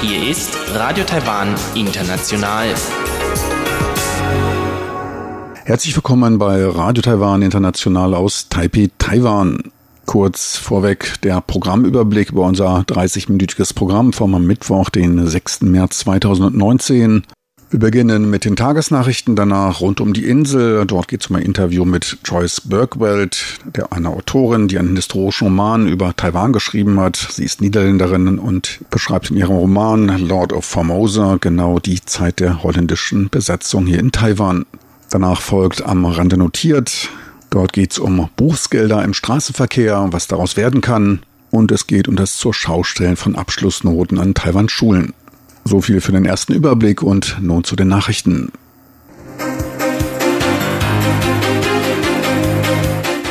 Hier 0.00 0.30
ist 0.30 0.56
Radio 0.72 1.04
Taiwan 1.04 1.54
International. 1.74 2.68
Herzlich 5.66 5.94
willkommen 5.94 6.38
bei 6.38 6.64
Radio 6.64 7.02
Taiwan 7.02 7.42
International 7.42 8.14
aus 8.14 8.48
Taipei, 8.48 8.88
Taiwan. 8.96 9.70
Kurz 10.06 10.56
vorweg 10.56 11.20
der 11.20 11.42
Programmüberblick 11.42 12.30
über 12.30 12.46
unser 12.46 12.78
30-minütiges 12.78 13.74
Programm 13.74 14.14
vom 14.14 14.42
Mittwoch, 14.46 14.88
den 14.88 15.26
6. 15.26 15.60
März 15.60 15.98
2019. 15.98 17.24
Wir 17.72 17.78
beginnen 17.78 18.28
mit 18.28 18.44
den 18.44 18.54
Tagesnachrichten, 18.54 19.34
danach 19.34 19.80
rund 19.80 20.02
um 20.02 20.12
die 20.12 20.26
Insel. 20.26 20.84
Dort 20.84 21.08
geht 21.08 21.22
es 21.22 21.28
um 21.28 21.36
ein 21.36 21.42
Interview 21.42 21.86
mit 21.86 22.18
Joyce 22.22 22.60
Bergwelt, 22.60 23.60
der 23.64 23.94
einer 23.94 24.10
Autorin, 24.10 24.68
die 24.68 24.78
einen 24.78 24.94
historischen 24.94 25.46
Roman 25.46 25.88
über 25.88 26.14
Taiwan 26.14 26.52
geschrieben 26.52 27.00
hat. 27.00 27.16
Sie 27.16 27.44
ist 27.44 27.62
Niederländerin 27.62 28.38
und 28.38 28.80
beschreibt 28.90 29.30
in 29.30 29.38
ihrem 29.38 29.56
Roman 29.56 30.08
Lord 30.18 30.52
of 30.52 30.66
Formosa 30.66 31.38
genau 31.40 31.78
die 31.78 32.04
Zeit 32.04 32.40
der 32.40 32.62
holländischen 32.62 33.30
Besetzung 33.30 33.86
hier 33.86 34.00
in 34.00 34.12
Taiwan. 34.12 34.66
Danach 35.08 35.40
folgt 35.40 35.82
am 35.82 36.04
Rande 36.04 36.36
notiert. 36.36 37.08
Dort 37.48 37.72
geht 37.72 37.92
es 37.92 37.98
um 37.98 38.28
Buchsgelder 38.36 39.02
im 39.02 39.14
Straßenverkehr, 39.14 40.08
was 40.10 40.28
daraus 40.28 40.58
werden 40.58 40.82
kann. 40.82 41.20
Und 41.50 41.72
es 41.72 41.86
geht 41.86 42.06
um 42.06 42.16
das 42.16 42.36
zur 42.36 42.52
Schaustellen 42.52 43.16
von 43.16 43.34
Abschlussnoten 43.34 44.18
an 44.18 44.34
Taiwan 44.34 44.68
Schulen. 44.68 45.14
So 45.64 45.80
viel 45.80 46.00
für 46.00 46.12
den 46.12 46.24
ersten 46.24 46.52
Überblick 46.52 47.02
und 47.02 47.38
nun 47.40 47.64
zu 47.64 47.76
den 47.76 47.88
Nachrichten. 47.88 48.52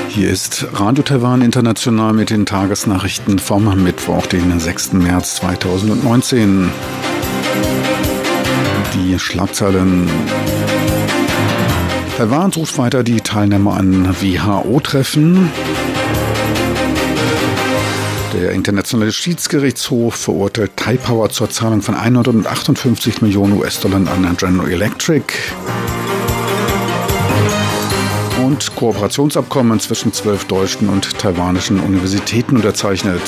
Hier 0.10 0.30
ist 0.30 0.68
Radio 0.74 1.04
Taiwan 1.04 1.42
International 1.42 2.14
mit 2.14 2.30
den 2.30 2.46
Tagesnachrichten 2.46 3.40
vom 3.40 3.84
Mittwoch, 3.84 4.26
den 4.28 4.60
6. 4.60 4.94
März 4.94 5.36
2019. 5.36 6.70
Die 8.94 9.18
Schlagzeilen. 9.18 10.10
Taiwan 12.18 12.52
sucht 12.52 12.78
weiter 12.78 13.04
die 13.04 13.22
Teilnehmer 13.22 13.78
an 13.78 14.16
WHO-Treffen. 14.22 15.50
Der 18.34 18.54
internationale 18.54 19.12
Schiedsgerichtshof 19.12 20.16
verurteilt 20.16 20.78
Taipower 20.78 21.30
zur 21.30 21.50
Zahlung 21.50 21.82
von 21.82 21.96
158 21.96 23.22
Millionen 23.22 23.60
US-Dollar 23.60 23.98
an 23.98 24.38
General 24.38 24.72
Electric. 24.72 25.34
Und 28.42 28.74
Kooperationsabkommen 28.76 29.82
zwischen 29.82 30.14
zwölf 30.14 30.46
deutschen 30.46 30.88
und 30.88 31.20
taiwanischen 31.20 31.82
Universitäten 31.82 32.56
unterzeichnet. 32.56 33.22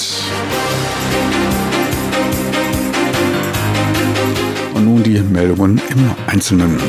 Und 4.73 4.85
nun 4.85 5.03
die 5.03 5.19
Meldungen 5.19 5.81
im 5.89 6.11
Einzelnen. 6.27 6.79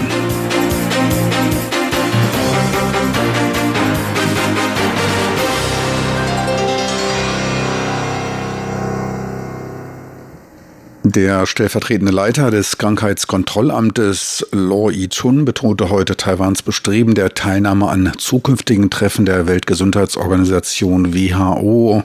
Der 11.15 11.47
stellvertretende 11.47 12.11
Leiter 12.11 12.51
des 12.51 12.77
Krankheitskontrollamtes 12.77 14.49
Law 14.51 14.91
Yi-chun 14.91 15.45
betonte 15.45 15.89
heute 15.89 16.17
Taiwans 16.17 16.63
Bestreben 16.63 17.15
der 17.15 17.35
Teilnahme 17.35 17.89
an 17.89 18.11
zukünftigen 18.19 18.91
Treffen 18.91 19.25
der 19.25 19.47
Weltgesundheitsorganisation 19.47 21.15
WHO. 21.15 22.03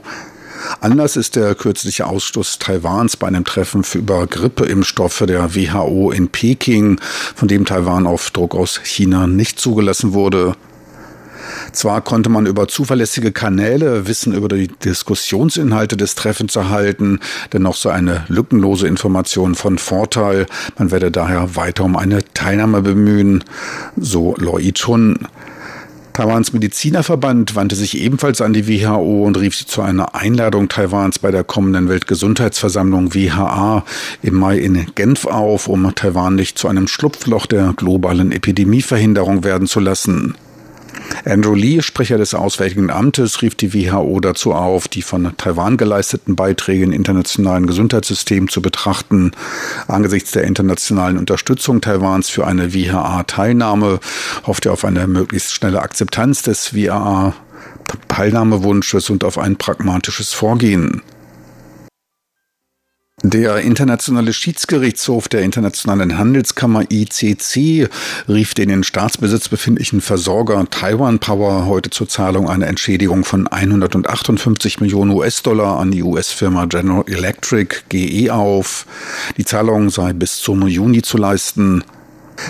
Anlass 0.79 1.15
ist 1.15 1.35
der 1.35 1.55
kürzliche 1.55 2.05
Ausstoß 2.05 2.59
Taiwans 2.59 3.17
bei 3.17 3.25
einem 3.25 3.45
Treffen 3.45 3.83
für 3.83 3.97
über 3.97 4.27
Grippeimpfstoffe 4.27 5.23
der 5.25 5.55
WHO 5.55 6.11
in 6.11 6.29
Peking, 6.29 6.99
von 7.33 7.47
dem 7.47 7.65
Taiwan 7.65 8.05
auf 8.05 8.29
Druck 8.29 8.53
aus 8.53 8.79
China 8.83 9.25
nicht 9.25 9.59
zugelassen 9.59 10.13
wurde. 10.13 10.55
Zwar 11.71 12.01
konnte 12.01 12.29
man 12.29 12.45
über 12.45 12.67
zuverlässige 12.67 13.31
Kanäle 13.31 14.07
Wissen 14.07 14.33
über 14.33 14.47
die 14.47 14.67
Diskussionsinhalte 14.67 15.97
des 15.97 16.15
Treffens 16.15 16.55
erhalten, 16.55 17.19
dennoch 17.53 17.75
sei 17.75 17.91
eine 17.91 18.25
lückenlose 18.27 18.87
Information 18.87 19.55
von 19.55 19.77
Vorteil. 19.77 20.45
Man 20.77 20.91
werde 20.91 21.11
daher 21.11 21.55
weiter 21.55 21.83
um 21.83 21.95
eine 21.95 22.19
Teilnahme 22.33 22.81
bemühen, 22.81 23.43
so 23.97 24.35
Loi 24.37 24.71
Chun. 24.73 25.27
Taiwans 26.19 26.51
Medizinerverband 26.51 27.55
wandte 27.55 27.77
sich 27.77 27.97
ebenfalls 27.97 28.41
an 28.41 28.51
die 28.51 28.67
WHO 28.67 29.23
und 29.23 29.39
rief 29.39 29.55
sie 29.55 29.65
zu 29.65 29.81
einer 29.81 30.15
Einladung 30.15 30.67
Taiwans 30.67 31.19
bei 31.19 31.31
der 31.31 31.45
kommenden 31.45 31.87
Weltgesundheitsversammlung 31.87 33.13
WHA 33.13 33.85
im 34.21 34.35
Mai 34.35 34.57
in 34.57 34.85
Genf 34.95 35.25
auf, 35.25 35.69
um 35.69 35.95
Taiwan 35.95 36.35
nicht 36.35 36.57
zu 36.57 36.67
einem 36.67 36.89
Schlupfloch 36.89 37.45
der 37.45 37.73
globalen 37.73 38.33
Epidemieverhinderung 38.33 39.45
werden 39.45 39.65
zu 39.65 39.79
lassen. 39.79 40.35
Andrew 41.25 41.53
Lee, 41.53 41.81
Sprecher 41.81 42.17
des 42.17 42.33
Auswärtigen 42.33 42.89
Amtes, 42.89 43.41
rief 43.41 43.55
die 43.55 43.73
WHO 43.73 44.19
dazu 44.19 44.53
auf, 44.53 44.87
die 44.87 45.01
von 45.01 45.33
Taiwan 45.37 45.77
geleisteten 45.77 46.35
Beiträge 46.35 46.83
im 46.85 46.91
internationalen 46.91 47.65
Gesundheitssystem 47.67 48.49
zu 48.49 48.61
betrachten. 48.61 49.31
Angesichts 49.87 50.31
der 50.31 50.45
internationalen 50.45 51.17
Unterstützung 51.17 51.81
Taiwans 51.81 52.29
für 52.29 52.47
eine 52.47 52.73
WHA-Teilnahme 52.73 53.99
hofft 54.45 54.65
er 54.65 54.73
auf 54.73 54.85
eine 54.85 55.07
möglichst 55.07 55.53
schnelle 55.53 55.81
Akzeptanz 55.81 56.43
des 56.43 56.73
WHA-Teilnahmewunsches 56.73 59.09
und 59.09 59.23
auf 59.23 59.37
ein 59.37 59.55
pragmatisches 59.57 60.33
Vorgehen. 60.33 61.01
Der 63.23 63.57
Internationale 63.57 64.31
Schiedsgerichtshof 64.31 65.27
der 65.27 65.41
Internationalen 65.41 66.17
Handelskammer 66.17 66.83
ICC 66.89 67.89
rief 68.29 68.53
den 68.53 68.69
in 68.69 68.85
Staatsbesitz 68.85 69.49
befindlichen 69.49 69.99
Versorger 69.99 70.65
Taiwan 70.69 71.19
Power 71.19 71.65
heute 71.65 71.89
zur 71.89 72.07
Zahlung 72.07 72.49
einer 72.49 72.67
Entschädigung 72.67 73.25
von 73.25 73.45
158 73.47 74.79
Millionen 74.79 75.11
US-Dollar 75.11 75.79
an 75.79 75.91
die 75.91 76.01
US-Firma 76.01 76.63
General 76.65 77.03
Electric 77.07 77.75
GE 77.89 78.31
auf. 78.31 78.85
Die 79.35 79.43
Zahlung 79.43 79.89
sei 79.89 80.13
bis 80.13 80.37
zum 80.37 80.65
Juni 80.65 81.01
zu 81.01 81.17
leisten. 81.17 81.83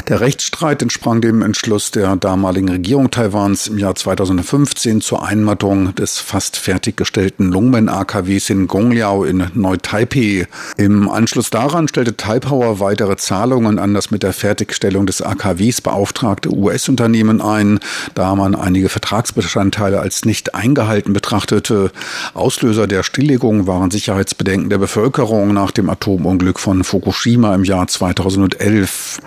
Der 0.07 0.21
Rechtsstreit 0.21 0.81
entsprang 0.81 1.21
dem 1.21 1.41
Entschluss 1.41 1.91
der 1.91 2.15
damaligen 2.15 2.69
Regierung 2.69 3.11
Taiwans 3.11 3.67
im 3.67 3.77
Jahr 3.77 3.95
2015 3.95 5.01
zur 5.01 5.25
Einmattung 5.25 5.93
des 5.95 6.17
fast 6.17 6.57
fertiggestellten 6.57 7.51
Lungmen-AKWs 7.51 8.49
in 8.49 8.67
Gongliao 8.67 9.23
in 9.23 9.47
Neu-Taipei. 9.53 10.47
Im 10.77 11.09
Anschluss 11.09 11.49
daran 11.49 11.87
stellte 11.87 12.17
Taipower 12.17 12.79
weitere 12.79 13.17
Zahlungen 13.17 13.79
an 13.79 13.93
das 13.93 14.11
mit 14.11 14.23
der 14.23 14.33
Fertigstellung 14.33 15.05
des 15.05 15.21
AKWs 15.21 15.81
beauftragte 15.81 16.51
US-Unternehmen 16.51 17.41
ein, 17.41 17.79
da 18.15 18.35
man 18.35 18.55
einige 18.55 18.89
Vertragsbestandteile 18.89 19.99
als 19.99 20.25
nicht 20.25 20.55
eingehalten 20.55 21.13
betrachtete. 21.13 21.91
Auslöser 22.33 22.87
der 22.87 23.03
Stilllegung 23.03 23.67
waren 23.67 23.91
Sicherheitsbedenken 23.91 24.69
der 24.69 24.77
Bevölkerung 24.77 25.53
nach 25.53 25.71
dem 25.71 25.89
Atomunglück 25.89 26.59
von 26.59 26.83
Fukushima 26.83 27.53
im 27.53 27.63
Jahr 27.63 27.87
2011. 27.87 29.19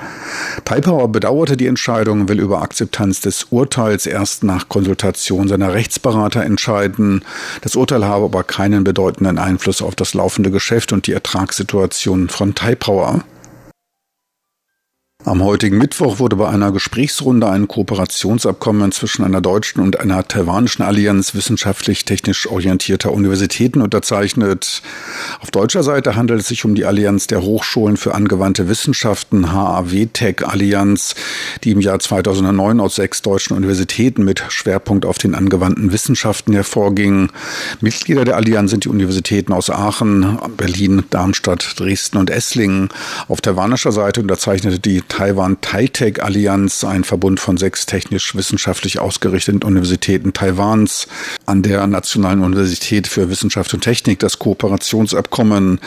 Taipower 0.64 1.08
bedauerte 1.08 1.56
die 1.56 1.66
Entscheidung, 1.66 2.28
will 2.28 2.40
über 2.40 2.62
Akzeptanz 2.62 3.20
des 3.20 3.44
Urteils 3.50 4.06
erst 4.06 4.44
nach 4.44 4.68
Konsultation 4.68 5.48
seiner 5.48 5.74
Rechtsberater 5.74 6.42
entscheiden. 6.42 7.24
Das 7.62 7.76
Urteil 7.76 8.04
habe 8.04 8.24
aber 8.26 8.44
keinen 8.44 8.84
bedeutenden 8.84 9.38
Einfluss 9.38 9.82
auf 9.82 9.94
das 9.94 10.14
laufende 10.14 10.50
Geschäft 10.50 10.92
und 10.92 11.06
die 11.06 11.12
Ertragssituation 11.12 12.28
von 12.28 12.54
Taipower. 12.54 13.24
Am 15.24 15.40
heutigen 15.40 15.78
Mittwoch 15.78 16.18
wurde 16.18 16.34
bei 16.34 16.48
einer 16.48 16.72
Gesprächsrunde 16.72 17.48
ein 17.48 17.68
Kooperationsabkommen 17.68 18.90
zwischen 18.90 19.22
einer 19.22 19.40
deutschen 19.40 19.80
und 19.80 20.00
einer 20.00 20.26
taiwanischen 20.26 20.84
Allianz 20.84 21.32
wissenschaftlich-technisch 21.32 22.48
orientierter 22.48 23.12
Universitäten 23.12 23.82
unterzeichnet. 23.82 24.82
Auf 25.40 25.52
deutscher 25.52 25.84
Seite 25.84 26.16
handelt 26.16 26.40
es 26.40 26.48
sich 26.48 26.64
um 26.64 26.74
die 26.74 26.84
Allianz 26.84 27.28
der 27.28 27.40
Hochschulen 27.42 27.96
für 27.96 28.16
angewandte 28.16 28.68
Wissenschaften 28.68 29.52
HAW-Tech 29.52 30.44
Allianz, 30.44 31.14
die 31.62 31.70
im 31.70 31.80
Jahr 31.80 32.00
2009 32.00 32.80
aus 32.80 32.96
sechs 32.96 33.22
deutschen 33.22 33.56
Universitäten 33.56 34.24
mit 34.24 34.42
Schwerpunkt 34.48 35.06
auf 35.06 35.18
den 35.18 35.36
angewandten 35.36 35.92
Wissenschaften 35.92 36.52
hervorging. 36.52 37.30
Mitglieder 37.80 38.24
der 38.24 38.36
Allianz 38.36 38.72
sind 38.72 38.86
die 38.86 38.88
Universitäten 38.88 39.52
aus 39.52 39.70
Aachen, 39.70 40.36
Berlin, 40.56 41.04
Darmstadt, 41.10 41.78
Dresden 41.78 42.18
und 42.18 42.28
Esslingen. 42.28 42.88
Auf 43.28 43.40
taiwanischer 43.40 43.92
Seite 43.92 44.20
unterzeichnete 44.20 44.80
die 44.80 45.00
Taiwan 45.12 45.60
TaiTech 45.60 46.22
Allianz, 46.22 46.84
ein 46.84 47.04
Verbund 47.04 47.38
von 47.38 47.58
sechs 47.58 47.84
technisch-wissenschaftlich 47.84 48.98
ausgerichteten 48.98 49.62
Universitäten 49.62 50.32
Taiwans, 50.32 51.06
an 51.44 51.60
der 51.60 51.86
Nationalen 51.86 52.42
Universität 52.42 53.06
für 53.06 53.28
Wissenschaft 53.28 53.74
und 53.74 53.82
Technik 53.82 54.20
das 54.20 54.38
Kooperationsabkommen. 54.38 55.80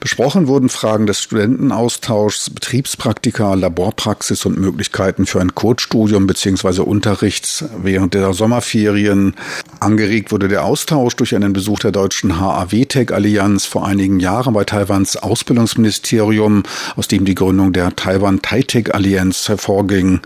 Besprochen 0.00 0.48
wurden 0.48 0.68
Fragen 0.68 1.06
des 1.06 1.20
Studentenaustauschs, 1.20 2.50
Betriebspraktika, 2.50 3.54
Laborpraxis 3.54 4.44
und 4.46 4.58
Möglichkeiten 4.58 5.26
für 5.26 5.40
ein 5.40 5.54
Kurzstudium 5.54 6.26
bzw. 6.26 6.80
Unterricht 6.80 7.64
während 7.80 8.14
der 8.14 8.32
Sommerferien. 8.34 9.36
Angeregt 9.78 10.32
wurde 10.32 10.48
der 10.48 10.64
Austausch 10.64 11.14
durch 11.14 11.36
einen 11.36 11.52
Besuch 11.52 11.78
der 11.78 11.92
deutschen 11.92 12.40
HAW-Tech 12.40 13.12
Allianz 13.12 13.64
vor 13.64 13.86
einigen 13.86 14.18
Jahren 14.18 14.54
bei 14.54 14.64
Taiwans 14.64 15.16
Ausbildungsministerium, 15.16 16.64
aus 16.96 17.06
dem 17.06 17.24
die 17.24 17.36
Gründung 17.36 17.72
der 17.72 17.94
Taiwan 17.94 18.42
TaiTech 18.42 18.71
Allianz 18.94 19.48
hervorging. 19.48 20.20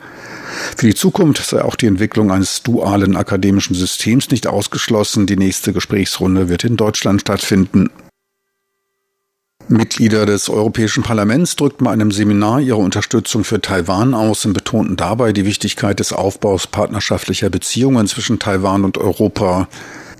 Für 0.76 0.86
die 0.86 0.94
Zukunft 0.94 1.44
sei 1.44 1.62
auch 1.62 1.74
die 1.74 1.86
Entwicklung 1.86 2.30
eines 2.30 2.62
dualen 2.62 3.16
akademischen 3.16 3.74
Systems 3.74 4.30
nicht 4.30 4.46
ausgeschlossen. 4.46 5.26
Die 5.26 5.36
nächste 5.36 5.72
Gesprächsrunde 5.72 6.48
wird 6.48 6.64
in 6.64 6.76
Deutschland 6.76 7.20
stattfinden. 7.20 7.90
Mitglieder 9.68 10.26
des 10.26 10.48
Europäischen 10.48 11.02
Parlaments 11.02 11.56
drückten 11.56 11.86
bei 11.86 11.90
einem 11.90 12.12
Seminar 12.12 12.60
ihre 12.60 12.76
Unterstützung 12.76 13.42
für 13.42 13.60
Taiwan 13.60 14.14
aus 14.14 14.44
und 14.46 14.52
betonten 14.52 14.96
dabei 14.96 15.32
die 15.32 15.44
Wichtigkeit 15.44 15.98
des 15.98 16.12
Aufbaus 16.12 16.68
partnerschaftlicher 16.68 17.50
Beziehungen 17.50 18.06
zwischen 18.06 18.38
Taiwan 18.38 18.84
und 18.84 18.96
Europa. 18.96 19.66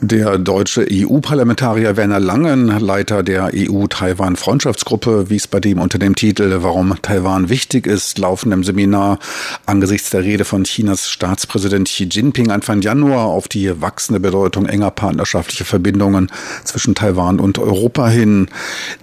Der 0.02 0.36
deutsche 0.36 0.86
EU-Parlamentarier 0.92 1.96
Werner 1.96 2.20
Langen, 2.20 2.66
Leiter 2.66 3.22
der 3.22 3.52
EU-Taiwan-Freundschaftsgruppe, 3.54 5.30
wies 5.30 5.46
bei 5.46 5.58
dem 5.58 5.80
unter 5.80 5.98
dem 5.98 6.14
Titel 6.14 6.58
Warum 6.60 6.96
Taiwan 7.00 7.48
wichtig 7.48 7.86
ist, 7.86 8.18
laufendem 8.18 8.62
Seminar 8.62 9.18
angesichts 9.64 10.10
der 10.10 10.22
Rede 10.22 10.44
von 10.44 10.64
Chinas 10.64 11.08
Staatspräsident 11.08 11.88
Xi 11.88 12.04
Jinping 12.10 12.50
Anfang 12.50 12.82
Januar 12.82 13.24
auf 13.24 13.48
die 13.48 13.80
wachsende 13.80 14.20
Bedeutung 14.20 14.66
enger 14.66 14.90
partnerschaftlicher 14.90 15.64
Verbindungen 15.64 16.30
zwischen 16.64 16.94
Taiwan 16.94 17.40
und 17.40 17.58
Europa 17.58 18.06
hin. 18.06 18.48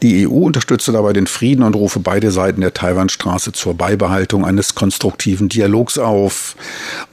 Die 0.03 0.27
EU 0.27 0.45
unterstütze 0.45 0.91
dabei 0.91 1.13
den 1.13 1.25
Frieden 1.25 1.63
und 1.63 1.75
rufe 1.75 2.01
beide 2.01 2.29
Seiten 2.29 2.61
der 2.61 2.75
Taiwanstraße 2.75 3.51
zur 3.51 3.73
Beibehaltung 3.73 4.45
eines 4.45 4.75
konstruktiven 4.75 5.49
Dialogs 5.49 5.97
auf. 5.97 6.55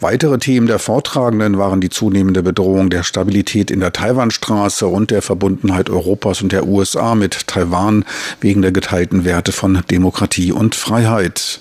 Weitere 0.00 0.38
Themen 0.38 0.66
der 0.66 0.78
Vortragenden 0.78 1.56
waren 1.56 1.80
die 1.80 1.88
zunehmende 1.88 2.42
Bedrohung 2.42 2.90
der 2.90 3.04
Stabilität 3.04 3.69
in 3.70 3.80
der 3.80 3.92
Taiwanstraße 3.92 4.86
und 4.86 5.10
der 5.10 5.22
Verbundenheit 5.22 5.90
Europas 5.90 6.42
und 6.42 6.52
der 6.52 6.66
USA 6.66 7.14
mit 7.14 7.46
Taiwan 7.46 8.04
wegen 8.40 8.62
der 8.62 8.72
geteilten 8.72 9.24
Werte 9.24 9.52
von 9.52 9.80
Demokratie 9.90 10.52
und 10.52 10.74
Freiheit. 10.74 11.60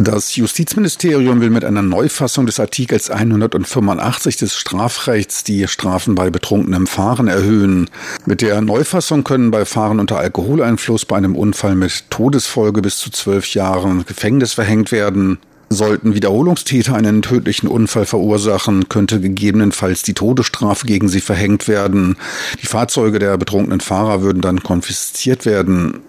Das 0.00 0.36
Justizministerium 0.36 1.40
will 1.40 1.50
mit 1.50 1.64
einer 1.64 1.82
Neufassung 1.82 2.46
des 2.46 2.60
Artikels 2.60 3.10
185 3.10 4.36
des 4.36 4.56
Strafrechts 4.56 5.42
die 5.42 5.66
Strafen 5.66 6.14
bei 6.14 6.30
betrunkenem 6.30 6.86
Fahren 6.86 7.26
erhöhen. 7.26 7.90
Mit 8.24 8.40
der 8.40 8.60
Neufassung 8.60 9.24
können 9.24 9.50
bei 9.50 9.64
Fahren 9.64 9.98
unter 9.98 10.18
Alkoholeinfluss 10.18 11.04
bei 11.04 11.16
einem 11.16 11.34
Unfall 11.34 11.74
mit 11.74 12.08
Todesfolge 12.10 12.80
bis 12.80 12.98
zu 12.98 13.10
zwölf 13.10 13.52
Jahren 13.54 14.06
Gefängnis 14.06 14.52
verhängt 14.52 14.92
werden. 14.92 15.38
Sollten 15.70 16.14
Wiederholungstäter 16.14 16.94
einen 16.94 17.20
tödlichen 17.20 17.68
Unfall 17.68 18.06
verursachen, 18.06 18.88
könnte 18.88 19.20
gegebenenfalls 19.20 20.02
die 20.02 20.14
Todesstrafe 20.14 20.86
gegen 20.86 21.08
sie 21.08 21.20
verhängt 21.20 21.68
werden. 21.68 22.16
Die 22.62 22.66
Fahrzeuge 22.66 23.18
der 23.18 23.36
betrunkenen 23.36 23.80
Fahrer 23.80 24.22
würden 24.22 24.40
dann 24.40 24.62
konfisziert 24.62 25.44
werden. 25.44 26.00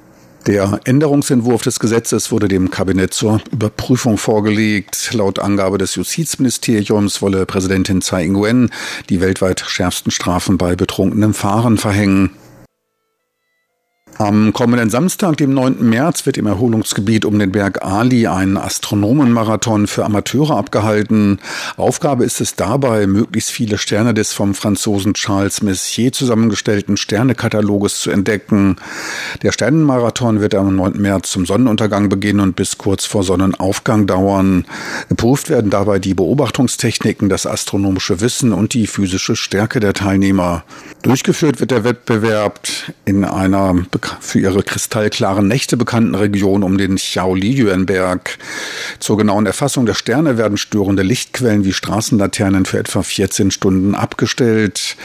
Der 0.48 0.80
Änderungsentwurf 0.86 1.62
des 1.64 1.80
Gesetzes 1.80 2.32
wurde 2.32 2.48
dem 2.48 2.72
Kabinett 2.72 3.14
zur 3.14 3.42
Überprüfung 3.52 4.18
vorgelegt. 4.18 5.12
Laut 5.14 5.40
Angabe 5.40 5.78
des 5.78 5.96
Justizministeriums 5.96 7.22
wolle 7.22 7.46
Präsidentin 7.46 8.02
Tsai 8.02 8.24
Ing-wen 8.24 8.70
die 9.10 9.20
weltweit 9.20 9.60
schärfsten 9.60 10.12
Strafen 10.12 10.58
bei 10.58 10.78
betrunkenem 10.78 11.34
Fahren 11.34 11.78
verhängen. 11.78 12.32
Am 14.22 14.52
kommenden 14.52 14.90
Samstag, 14.90 15.38
dem 15.38 15.54
9. 15.54 15.78
März, 15.80 16.26
wird 16.26 16.38
im 16.38 16.46
Erholungsgebiet 16.46 17.24
um 17.24 17.40
den 17.40 17.54
Berg 17.54 17.86
Ali 17.86 18.28
ein 18.28 18.58
Astronomenmarathon 18.58 19.88
für 19.88 20.04
Amateure 20.04 20.58
abgehalten. 20.58 21.40
Aufgabe 21.78 22.26
ist 22.26 22.42
es 22.42 22.58
dabei, 22.58 23.08
möglichst 23.08 23.50
viele 23.50 23.78
Sterne 23.78 24.14
des 24.14 24.34
vom 24.34 24.56
Franzosen 24.56 25.14
Charles 25.14 25.62
Messier 25.62 26.12
zusammengestellten 26.12 26.98
Sternekataloges 26.98 28.02
zu 28.02 28.12
entdecken. 28.12 28.76
Der 29.42 29.54
Sternenmarathon 29.54 30.42
wird 30.42 30.54
am 30.54 30.76
9. 30.76 31.02
März 31.02 31.32
zum 31.32 31.46
Sonnenuntergang 31.46 32.10
beginnen 32.10 32.42
und 32.42 32.58
bis 32.58 32.78
kurz 32.78 33.06
vor 33.06 33.24
Sonnenaufgang 33.24 34.06
dauern. 34.06 34.66
Geprüft 35.08 35.50
werden 35.50 35.72
dabei 35.72 35.98
die 35.98 36.14
Beobachtungstechniken, 36.14 37.30
das 37.30 37.48
astronomische 37.48 38.20
Wissen 38.20 38.52
und 38.52 38.74
die 38.74 38.88
physische 38.88 39.38
Stärke 39.38 39.80
der 39.80 39.94
Teilnehmer. 39.94 40.66
Durchgeführt 41.04 41.62
wird 41.62 41.72
der 41.72 41.86
Wettbewerb 41.86 42.60
in 43.06 43.24
einer 43.24 43.74
für 44.20 44.40
ihre 44.40 44.64
kristallklaren 44.64 45.48
Nächte 45.48 45.78
bekannten 45.78 46.16
Region 46.16 46.64
um 46.64 46.78
den 46.78 46.96
Xiaoliyuan-Berg. 46.96 48.38
Zur 49.00 49.18
genauen 49.18 49.46
Erfassung 49.46 49.86
der 49.86 49.94
Sterne 49.94 50.38
werden 50.38 50.58
störende 50.58 51.04
Lichtquellen 51.04 51.66
wie 51.66 51.74
Straßenlaternen 51.74 52.66
für 52.66 52.80
etwa 52.80 53.04
14 53.04 53.52
Stunden 53.52 53.96
abgestellt. 53.96 54.96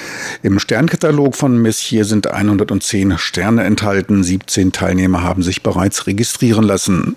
Im 0.42 0.58
Sternkatalog 0.58 1.36
von 1.36 1.60
Messier 1.60 2.04
sind 2.04 2.26
110 2.26 3.18
Sterne 3.18 3.64
enthalten. 3.64 4.24
17 4.24 4.72
Teilnehmer 4.72 5.22
haben 5.22 5.42
sich 5.42 5.62
bereits 5.62 6.06
registrieren 6.06 6.64
lassen. 6.64 7.16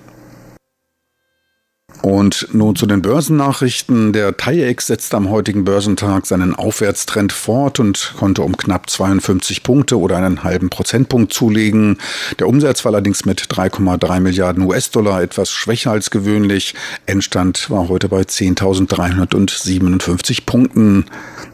Und 2.01 2.47
nun 2.53 2.75
zu 2.75 2.85
den 2.85 3.01
Börsennachrichten. 3.01 4.13
Der 4.13 4.37
TAIEX 4.37 4.85
setzte 4.87 5.17
am 5.17 5.29
heutigen 5.29 5.65
Börsentag 5.65 6.27
seinen 6.27 6.55
Aufwärtstrend 6.55 7.33
fort 7.33 7.79
und 7.79 8.13
konnte 8.17 8.43
um 8.43 8.55
knapp 8.55 8.89
52 8.89 9.63
Punkte 9.63 9.99
oder 9.99 10.15
einen 10.17 10.43
halben 10.43 10.69
Prozentpunkt 10.69 11.33
zulegen. 11.33 11.97
Der 12.39 12.47
Umsatz 12.47 12.85
war 12.85 12.93
allerdings 12.93 13.25
mit 13.25 13.41
3,3 13.41 14.19
Milliarden 14.19 14.63
US-Dollar 14.63 15.21
etwas 15.21 15.49
schwächer 15.49 15.91
als 15.91 16.11
gewöhnlich. 16.11 16.75
Endstand 17.07 17.69
war 17.69 17.89
heute 17.89 18.09
bei 18.09 18.21
10.357 18.21 20.45
Punkten. 20.45 21.05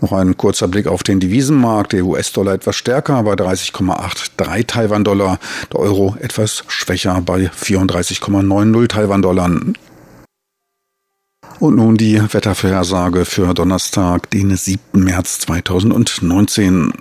Noch 0.02 0.12
ein 0.12 0.36
kurzer 0.36 0.68
Blick 0.68 0.88
auf 0.88 1.04
den 1.04 1.22
Devisenmarkt. 1.22 1.94
Der 1.94 2.06
US-Dollar 2.06 2.56
etwas 2.56 2.76
stärker 2.76 3.24
bei 3.24 3.34
30,83 3.34 4.68
Taiwan-Dollar. 4.68 5.40
Der 5.72 5.80
Euro 5.80 6.18
etwas 6.20 6.66
schwächer 6.68 7.22
bei 7.26 7.50
34,90 7.50 8.88
Taiwan-Dollar. 8.88 9.50
Und 11.60 11.76
nun 11.76 11.96
die 11.96 12.22
Wettervorhersage 12.22 13.26
für 13.26 13.54
Donnerstag, 13.54 14.30
den 14.32 14.56
7. 14.56 15.04
März 15.04 15.40
2019. 15.40 16.92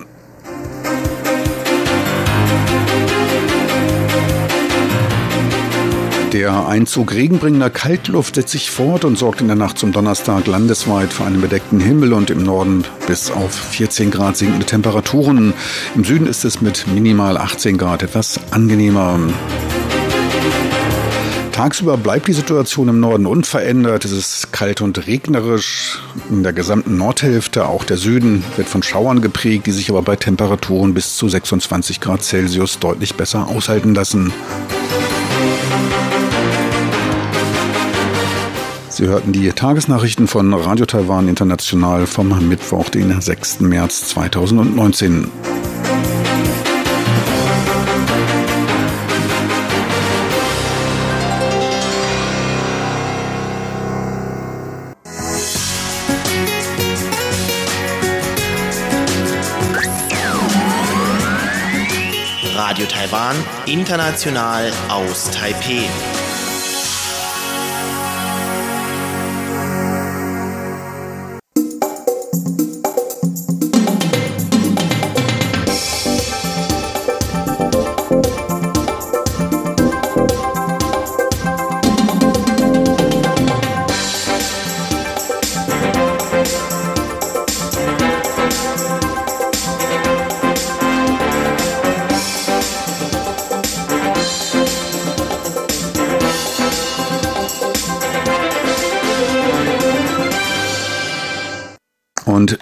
Der 6.33 6.67
Einzug 6.67 7.13
regenbringender 7.13 7.69
Kaltluft 7.69 8.35
setzt 8.35 8.53
sich 8.53 8.71
fort 8.71 9.05
und 9.05 9.19
sorgt 9.19 9.41
in 9.41 9.47
der 9.47 9.55
Nacht 9.55 9.77
zum 9.77 9.91
Donnerstag 9.91 10.47
landesweit 10.47 11.13
für 11.13 11.25
einen 11.25 11.41
bedeckten 11.41 11.79
Himmel 11.79 12.11
und 12.11 12.31
im 12.31 12.41
Norden 12.41 12.85
bis 13.05 13.29
auf 13.29 13.53
14 13.53 14.09
Grad 14.09 14.35
sinkende 14.35 14.65
Temperaturen. 14.65 15.53
Im 15.93 16.03
Süden 16.03 16.25
ist 16.25 16.43
es 16.43 16.59
mit 16.59 16.87
minimal 16.87 17.37
18 17.37 17.77
Grad 17.77 18.01
etwas 18.01 18.39
angenehmer. 18.49 19.19
Tagsüber 21.53 21.97
bleibt 21.97 22.27
die 22.27 22.33
Situation 22.33 22.87
im 22.87 22.99
Norden 22.99 23.27
unverändert. 23.27 24.05
Es 24.05 24.11
ist 24.11 24.51
kalt 24.51 24.81
und 24.81 25.05
regnerisch 25.05 25.99
in 26.31 26.41
der 26.41 26.51
gesamten 26.51 26.97
Nordhälfte. 26.97 27.67
Auch 27.67 27.83
der 27.83 27.97
Süden 27.97 28.43
wird 28.55 28.67
von 28.67 28.81
Schauern 28.81 29.21
geprägt, 29.21 29.67
die 29.67 29.71
sich 29.71 29.91
aber 29.91 30.01
bei 30.01 30.15
Temperaturen 30.15 30.95
bis 30.95 31.15
zu 31.15 31.29
26 31.29 32.01
Grad 32.01 32.23
Celsius 32.23 32.79
deutlich 32.79 33.13
besser 33.13 33.47
aushalten 33.47 33.93
lassen. 33.93 34.33
Sie 38.89 39.05
hörten 39.05 39.31
die 39.31 39.51
Tagesnachrichten 39.51 40.27
von 40.27 40.51
Radio 40.55 40.87
Taiwan 40.87 41.27
International 41.27 42.07
vom 42.07 42.49
Mittwoch, 42.49 42.89
den 42.89 43.21
6. 43.21 43.59
März 43.59 44.09
2019. 44.09 45.29
Taiwan, 63.03 63.35
international 63.65 64.71
aus 64.87 65.29
Taipeh. 65.29 66.32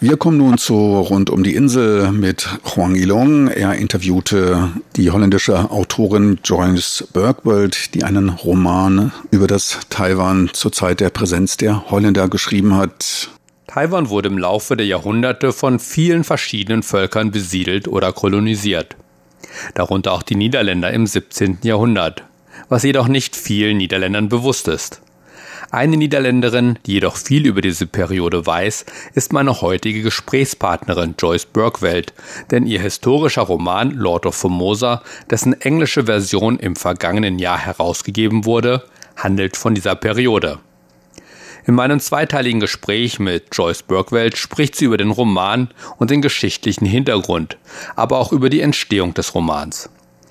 Wir 0.02 0.18
kommen 0.18 0.38
nun 0.38 0.58
zu 0.58 0.74
Rund 0.74 1.30
um 1.30 1.44
die 1.44 1.54
Insel 1.54 2.12
mit 2.12 2.50
Huang 2.76 2.96
Yilong. 2.96 3.50
Er 3.50 3.76
interviewte 3.76 4.70
die 4.96 5.12
holländische 5.12 5.70
Autorin 5.70 6.40
Joyce 6.44 7.08
Bergwald, 7.14 7.94
die 7.94 8.04
einen 8.04 8.30
Roman 8.30 9.12
über 9.30 9.46
das 9.46 9.78
Taiwan 9.92 10.50
zur 10.54 10.72
Zeit 10.72 11.02
der 11.02 11.12
Präsenz 11.12 11.56
der 11.56 11.92
Holländer 11.92 12.30
geschrieben 12.30 12.76
hat. 12.76 13.30
Taiwan 13.68 14.10
wurde 14.10 14.30
im 14.30 14.40
Laufe 14.40 14.76
der 14.76 14.88
Jahrhunderte 14.88 15.54
von 15.54 15.78
vielen 15.78 16.24
verschiedenen 16.24 16.82
Völkern 16.82 17.30
besiedelt 17.30 17.88
oder 17.88 18.12
kolonisiert. 18.12 18.96
Darunter 19.76 20.14
auch 20.14 20.24
die 20.24 20.36
Niederländer 20.36 20.92
im 20.92 21.06
17. 21.06 21.60
Jahrhundert, 21.62 22.24
was 22.70 22.82
jedoch 22.82 23.08
nicht 23.08 23.36
vielen 23.36 23.78
Niederländern 23.78 24.30
bewusst 24.30 24.68
ist. 24.68 25.00
Eine 25.70 25.98
Niederländerin, 25.98 26.80
die 26.86 26.94
jedoch 26.94 27.16
viel 27.16 27.46
über 27.46 27.62
diese 27.62 27.86
Periode 27.86 28.46
weiß, 28.46 28.86
ist 29.14 29.32
meine 29.32 29.62
heutige 29.62 30.02
Gesprächspartnerin 30.02 31.16
Joyce 31.18 31.46
Burkwelt, 31.46 32.14
denn 32.50 32.66
ihr 32.66 32.82
historischer 32.82 33.44
Roman 33.44 33.92
Lord 33.92 34.26
of 34.26 34.36
Formosa, 34.36 35.04
dessen 35.30 35.60
englische 35.62 36.06
Version 36.06 36.58
im 36.58 36.76
vergangenen 36.76 37.38
Jahr 37.38 37.60
herausgegeben 37.60 38.46
wurde, 38.46 38.84
handelt 39.16 39.56
von 39.56 39.76
dieser 39.76 39.96
Periode. 39.96 40.60
In 41.68 41.76
meinem 41.76 42.00
zweiteiligen 42.00 42.60
Gespräch 42.60 43.20
mit 43.20 43.50
Joyce 43.52 43.84
Burkwelt 43.84 44.36
spricht 44.38 44.76
sie 44.76 44.86
über 44.86 44.98
den 44.98 45.12
Roman 45.12 45.70
und 46.00 46.10
den 46.10 46.24
geschichtlichen 46.24 46.88
Hintergrund, 46.88 47.58
aber 47.96 48.18
auch 48.18 48.32
über 48.32 48.50
die 48.50 48.62
Entstehung 48.62 49.14
des 49.14 49.36
Romans. 49.36 49.90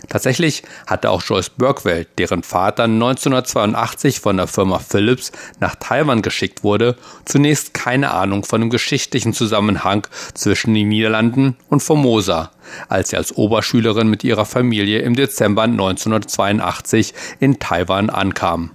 Tatsächlich 0.09 0.63
hatte 0.87 1.11
auch 1.11 1.23
Joyce 1.23 1.51
Burkwell, 1.51 2.07
deren 2.19 2.43
Vater 2.43 2.85
1982 2.85 4.21
von 4.21 4.37
der 4.37 4.47
Firma 4.47 4.79
Philips 4.79 5.33
nach 5.61 5.75
Taiwan 5.77 6.23
geschickt 6.23 6.65
wurde, 6.65 6.97
zunächst 7.25 7.75
keine 7.75 8.13
Ahnung 8.13 8.45
von 8.45 8.61
dem 8.61 8.71
geschichtlichen 8.71 9.33
Zusammenhang 9.33 10.07
zwischen 10.35 10.75
den 10.75 10.89
Niederlanden 10.89 11.57
und 11.69 11.83
Formosa, 11.83 12.51
als 12.89 13.11
sie 13.11 13.17
als 13.17 13.37
Oberschülerin 13.37 14.09
mit 14.09 14.25
ihrer 14.25 14.47
Familie 14.47 15.01
im 15.01 15.15
Dezember 15.15 15.63
1982 15.63 17.15
in 17.39 17.59
Taiwan 17.59 18.11
ankam. 18.11 18.71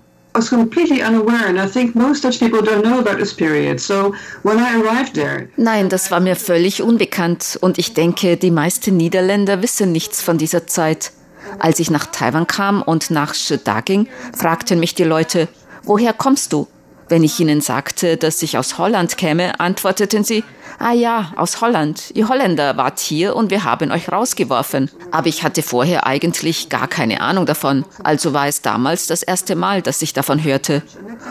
Nein, 5.55 5.89
das 5.89 6.11
war 6.11 6.19
mir 6.19 6.35
völlig 6.35 6.81
unbekannt 6.81 7.57
und 7.61 7.77
ich 7.77 7.93
denke, 7.93 8.37
die 8.37 8.51
meisten 8.51 8.97
Niederländer 8.97 9.61
wissen 9.61 9.91
nichts 9.91 10.21
von 10.21 10.37
dieser 10.37 10.67
Zeit. 10.67 11.11
Als 11.59 11.79
ich 11.79 11.89
nach 11.89 12.07
Taiwan 12.07 12.47
kam 12.47 12.81
und 12.81 13.11
nach 13.11 13.33
Shida 13.33 13.81
ging, 13.81 14.07
fragten 14.37 14.79
mich 14.79 14.95
die 14.95 15.03
Leute, 15.03 15.47
woher 15.83 16.13
kommst 16.13 16.53
du? 16.53 16.67
Wenn 17.07 17.23
ich 17.23 17.39
ihnen 17.39 17.61
sagte, 17.61 18.17
dass 18.17 18.41
ich 18.41 18.57
aus 18.57 18.77
Holland 18.77 19.17
käme, 19.17 19.59
antworteten 19.59 20.23
sie, 20.23 20.43
ah 20.79 20.93
ja, 20.93 21.31
aus 21.35 21.61
Holland. 21.61 22.11
Ihr 22.13 22.29
Holländer 22.29 22.77
wart 22.77 22.99
hier 22.99 23.35
und 23.35 23.49
wir 23.51 23.63
haben 23.63 23.91
euch 23.91 24.11
rausgeworfen. 24.11 24.89
Aber 25.11 25.27
ich 25.27 25.43
hatte 25.43 25.61
vorher 25.61 26.05
eigentlich 26.05 26.69
gar 26.69 26.87
keine 26.87 27.21
Ahnung 27.21 27.45
davon. 27.45 27.85
Also 28.03 28.33
war 28.33 28.47
es 28.47 28.61
damals 28.61 29.07
das 29.07 29.23
erste 29.23 29.55
Mal, 29.55 29.81
dass 29.81 30.01
ich 30.01 30.13
davon 30.13 30.43
hörte. 30.43 30.83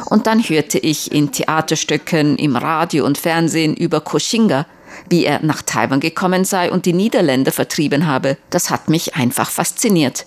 Und 0.07 0.27
dann 0.27 0.41
hörte 0.41 0.79
ich 0.79 1.13
in 1.13 1.33
Theaterstücken, 1.33 2.37
im 2.37 2.57
Radio 2.57 3.05
und 3.05 3.19
Fernsehen 3.19 3.75
über 3.75 4.01
Koshinga, 4.01 4.67
wie 5.09 5.25
er 5.25 5.45
nach 5.45 5.63
Taiwan 5.63 6.01
gekommen 6.01 6.45
sei 6.45 6.71
und 6.71 6.87
die 6.87 6.93
Niederländer 6.93 7.53
vertrieben 7.53 8.07
habe. 8.07 8.37
Das 8.51 8.71
hat 8.71 8.89
mich 8.89 9.17
einfach 9.17 9.51
fasziniert. 9.51 10.27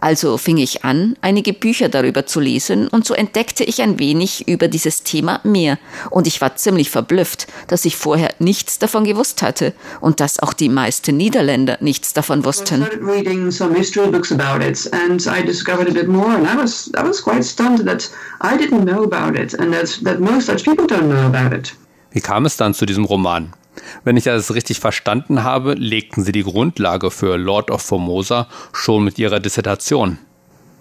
Also 0.00 0.38
fing 0.38 0.58
ich 0.58 0.84
an, 0.84 1.16
einige 1.20 1.52
Bücher 1.52 1.88
darüber 1.88 2.26
zu 2.26 2.40
lesen 2.40 2.88
und 2.88 3.06
so 3.06 3.14
entdeckte 3.14 3.64
ich 3.64 3.82
ein 3.82 3.98
wenig 3.98 4.48
über 4.48 4.68
dieses 4.68 5.02
Thema 5.02 5.40
mehr. 5.44 5.78
Und 6.10 6.26
ich 6.26 6.40
war 6.40 6.56
ziemlich 6.56 6.90
verblüfft, 6.90 7.46
dass 7.68 7.84
ich 7.84 7.96
vorher 7.96 8.34
nichts 8.38 8.78
davon 8.78 9.04
gewusst 9.04 9.42
hatte 9.42 9.72
und 10.00 10.20
dass 10.20 10.40
auch 10.40 10.52
die 10.52 10.68
meisten 10.68 11.16
Niederländer 11.16 11.78
nichts 11.80 12.12
davon 12.12 12.44
wussten. 12.44 12.86
Wie 22.10 22.20
kam 22.20 22.44
es 22.44 22.56
dann 22.56 22.74
zu 22.74 22.86
diesem 22.86 23.04
Roman? 23.04 23.52
Wenn 24.04 24.16
ich 24.16 24.24
das 24.24 24.54
richtig 24.54 24.80
verstanden 24.80 25.44
habe, 25.44 25.74
legten 25.74 26.24
Sie 26.24 26.32
die 26.32 26.42
Grundlage 26.42 27.10
für 27.10 27.36
Lord 27.36 27.70
of 27.70 27.82
Formosa 27.82 28.48
schon 28.72 29.04
mit 29.04 29.18
Ihrer 29.18 29.40
Dissertation. 29.40 30.18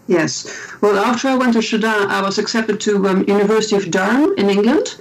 Yes. 0.07 0.47
Well, 0.81 0.97
after 0.97 1.29
I 1.29 1.39
went 1.39 1.53
to 1.53 1.61
Sudan, 1.61 2.09
I 2.09 2.21
was 2.21 2.37
accepted 2.37 2.81
to 2.81 2.95
um, 2.95 3.21
University 3.27 3.75
of 3.75 3.89
Durham 3.89 4.33
in 4.35 4.49
England. 4.49 4.97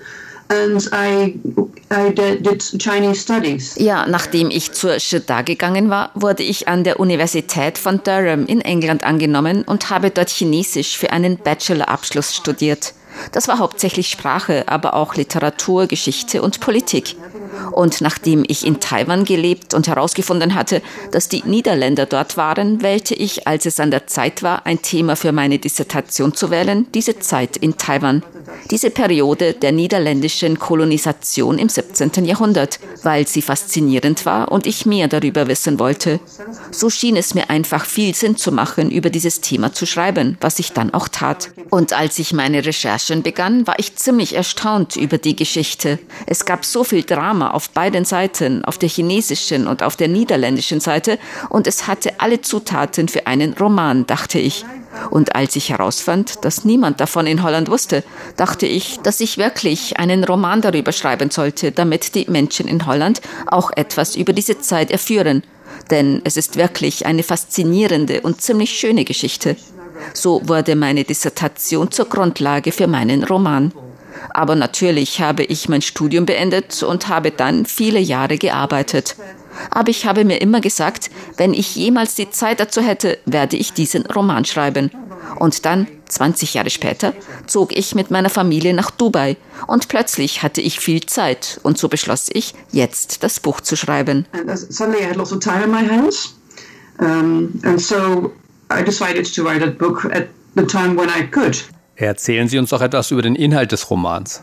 Ja, 3.77 4.07
nachdem 4.09 4.51
ich 4.51 4.73
zur 4.73 4.99
Shida 4.99 5.43
gegangen 5.43 5.91
war, 5.91 6.11
wurde 6.15 6.43
ich 6.43 6.67
an 6.67 6.83
der 6.83 6.99
Universität 6.99 7.79
von 7.79 8.03
Durham 8.03 8.47
in 8.47 8.61
England 8.61 9.05
angenommen 9.05 9.63
und 9.63 9.91
habe 9.91 10.11
dort 10.11 10.29
Chinesisch 10.29 10.99
für 10.99 11.13
einen 11.13 11.37
Bachelorabschluss 11.37 12.35
studiert. 12.35 12.95
Das 13.33 13.49
war 13.49 13.59
hauptsächlich 13.59 14.09
Sprache, 14.09 14.65
aber 14.67 14.95
auch 14.95 15.15
Literatur, 15.15 15.87
Geschichte 15.87 16.43
und 16.43 16.61
Politik. 16.61 17.17
Und 17.73 18.01
nachdem 18.01 18.45
ich 18.47 18.67
in 18.67 18.81
Taiwan 18.81 19.25
gelebt 19.25 19.75
und 19.75 19.89
herausgefunden 19.89 20.55
hatte, 20.55 20.83
dass 21.13 21.29
die 21.29 21.43
Niederländer 21.45 22.07
dort 22.07 22.37
waren, 22.37 22.83
wählte 22.83 23.15
ich, 23.15 23.47
als 23.47 23.67
es 23.67 23.81
an 23.81 23.91
der 23.91 24.07
Zeit 24.07 24.43
war, 24.43 24.67
ein 24.67 24.83
Thema 24.83 25.17
für 25.17 25.33
meine 25.33 25.59
Dissertation 25.59 26.35
zu 26.35 26.51
wählen, 26.51 26.87
diese 26.95 27.19
Zeit 27.19 27.57
in 27.57 27.77
Taiwan. 27.77 28.23
Diese 28.71 28.91
Periode 28.91 29.53
der 29.55 29.73
niederländischen 29.73 30.59
Kolonisation 30.59 31.59
im 31.59 31.69
17. 31.69 32.25
Jahrhundert, 32.25 32.81
weil 33.03 33.27
sie 33.27 33.43
faszinierend 33.43 34.27
war 34.27 34.51
und 34.51 34.67
ich 34.67 34.87
mehr 34.87 35.09
darüber 35.09 35.47
wissen 35.47 35.79
wollte. 35.79 36.21
So 36.71 36.91
schien 36.91 37.17
es 37.17 37.35
mir 37.35 37.51
einfach 37.51 37.85
viel 37.85 38.15
Sinn 38.15 38.37
zu 38.37 38.53
machen, 38.53 38.91
über 38.91 39.11
dieses 39.11 39.41
Thema 39.41 39.73
zu 39.73 39.87
schreiben, 39.87 40.37
was 40.41 40.59
ich 40.59 40.73
dann 40.73 40.93
auch 40.95 41.09
tat. 41.09 41.51
Und 41.71 41.93
als 41.93 42.19
ich 42.19 42.33
meine 42.33 42.65
Recherchen 43.01 43.23
begann, 43.23 43.67
war 43.67 43.79
ich 43.79 43.97
ziemlich 43.97 44.37
erstaunt 44.37 44.97
über 44.97 45.17
die 45.17 45.35
Geschichte. 45.35 45.99
Es 46.27 46.45
gab 46.45 46.65
so 46.65 46.85
viel 46.85 47.03
Drama 47.03 47.51
auf 47.51 47.71
beiden 47.71 48.05
Seiten, 48.05 48.65
auf 48.65 48.77
der 48.77 48.89
chinesischen 48.89 49.67
und 49.67 49.83
auf 49.83 49.97
der 49.97 50.09
niederländischen 50.09 50.81
Seite, 50.81 51.19
und 51.49 51.67
es 51.67 51.87
hatte 51.87 52.21
alle 52.21 52.43
Zutaten 52.43 53.09
für 53.09 53.27
einen 53.27 53.55
Roman, 53.55 54.07
dachte 54.07 54.39
ich. 54.39 54.65
Und 55.11 55.35
als 55.35 55.57
ich 55.57 55.71
herausfand, 55.71 56.45
dass 56.45 56.65
niemand 56.65 57.01
davon 57.01 57.27
in 57.27 57.43
Holland 57.43 57.71
wusste, 57.71 58.05
dachte 58.37 58.67
ich, 58.67 58.99
dass 59.01 59.21
ich 59.21 59.39
wirklich 59.39 59.99
einen 59.99 60.25
Roman 60.25 60.61
darüber 60.61 60.93
schreiben 60.93 61.31
sollte, 61.31 61.73
damit 61.73 62.15
die 62.15 62.27
Menschen 62.29 62.69
in 62.69 62.87
Holland 62.87 63.23
auch 63.47 63.71
etwas 63.77 64.17
über 64.17 64.33
diese 64.33 64.59
Zeit 64.59 64.91
erführen. 64.91 65.43
Denn 65.91 66.21
es 66.25 66.37
ist 66.37 66.57
wirklich 66.57 67.07
eine 67.07 67.23
faszinierende 67.23 68.21
und 68.21 68.43
ziemlich 68.43 68.79
schöne 68.79 69.05
Geschichte. 69.05 69.57
So 70.15 70.43
wurde 70.45 70.77
meine 70.77 71.05
Dissertation 71.05 71.91
zur 71.91 72.07
Grundlage 72.07 72.73
für 72.73 72.87
meinen 72.87 73.25
Roman. 73.25 73.73
Aber 74.31 74.55
natürlich 74.55 75.21
habe 75.21 75.45
ich 75.45 75.69
mein 75.69 75.83
Studium 75.83 76.27
beendet 76.27 76.83
und 76.83 77.09
habe 77.09 77.31
dann 77.31 77.67
viele 77.67 78.01
Jahre 78.01 78.39
gearbeitet. 78.39 79.17
Aber 79.71 79.91
ich 79.91 80.07
habe 80.07 80.25
mir 80.25 80.41
immer 80.41 80.61
gesagt, 80.61 81.11
wenn 81.37 81.55
ich 81.55 81.75
jemals 81.77 82.15
die 82.15 82.31
Zeit 82.31 82.61
dazu 82.61 82.81
hätte, 82.81 83.19
werde 83.27 83.57
ich 83.57 83.73
diesen 83.73 84.07
Roman 84.07 84.45
schreiben. 84.45 84.91
Und 85.39 85.65
dann, 85.65 85.87
20 86.09 86.55
Jahre 86.55 86.71
später, 86.71 87.13
zog 87.47 87.77
ich 87.77 87.95
mit 87.95 88.11
meiner 88.11 88.31
Familie 88.31 88.75
nach 88.75 88.91
Dubai 88.91 89.37
und 89.67 89.89
plötzlich 89.89 90.43
hatte 90.43 90.61
ich 90.61 90.81
viel 90.81 91.07
Zeit 91.07 91.61
und 91.63 91.79
so 91.79 91.89
beschloss 91.89 92.29
ich, 92.33 92.55
jetzt 92.73 93.23
das 93.23 93.39
Buch 93.39 93.61
zu 93.61 93.77
schreiben. 93.77 94.27
Erzählen 101.97 102.49
Sie 102.49 102.59
uns 102.59 102.71
doch 102.71 102.81
etwas 102.81 103.11
über 103.11 103.21
den 103.21 103.35
Inhalt 103.35 103.73
des 103.73 103.91
Romans. 103.91 104.43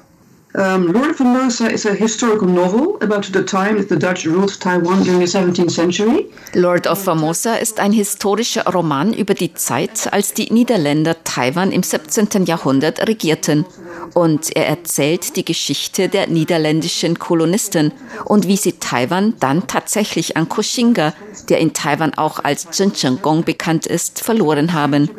Um, 0.57 0.91
Lord 0.91 1.11
of 1.11 1.17
Formosa 1.17 1.71
is 1.71 1.85
a 1.85 1.93
historical 1.93 2.47
novel 2.47 2.97
about 3.01 3.31
the 3.31 3.43
time 3.43 3.77
that 3.77 3.89
the 3.89 3.95
Dutch 3.95 4.25
ruled 4.25 4.59
Taiwan 4.59 5.03
during 5.03 5.19
the 5.19 5.27
17th 5.27 5.69
century. 5.69 6.31
Lord 6.55 6.87
of 6.87 6.97
Formosa 6.97 7.57
ist 7.57 7.79
ein 7.79 7.91
historischer 7.91 8.65
Roman 8.65 9.13
über 9.13 9.35
die 9.35 9.53
Zeit, 9.53 10.11
als 10.11 10.33
die 10.33 10.51
Niederländer 10.51 11.23
Taiwan 11.23 11.71
im 11.71 11.83
17. 11.83 12.45
Jahrhundert 12.45 13.07
regierten. 13.07 13.65
Und 14.15 14.55
er 14.55 14.67
erzählt 14.67 15.35
die 15.35 15.45
Geschichte 15.45 16.09
der 16.09 16.25
niederländischen 16.25 17.19
Kolonisten 17.19 17.91
und 18.25 18.47
wie 18.47 18.57
sie 18.57 18.73
Taiwan 18.73 19.35
dann 19.39 19.67
tatsächlich 19.67 20.37
an 20.37 20.49
Koshinga, 20.49 21.13
der 21.49 21.59
in 21.59 21.73
Taiwan 21.73 22.15
auch 22.15 22.43
als 22.43 22.71
Zhenchengong 22.71 23.43
bekannt 23.43 23.85
ist, 23.85 24.23
verloren 24.23 24.73
haben. 24.73 25.11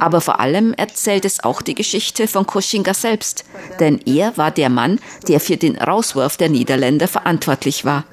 Aber 0.00 0.20
vor 0.20 0.40
allem 0.40 0.74
erzählt 0.74 1.24
es 1.24 1.44
auch 1.44 1.62
die 1.62 1.76
Geschichte 1.76 2.26
von 2.26 2.46
Koshinga 2.46 2.94
selbst, 2.94 3.44
denn 3.78 4.00
er 4.06 4.36
war 4.36 4.50
der 4.50 4.71
Mann, 4.72 4.98
der 5.28 5.40
für 5.40 5.56
den 5.56 5.76
Rauswurf 5.76 6.36
der 6.36 6.48
Niederländer 6.48 7.08
verantwortlich 7.08 7.84
war. 7.84 8.04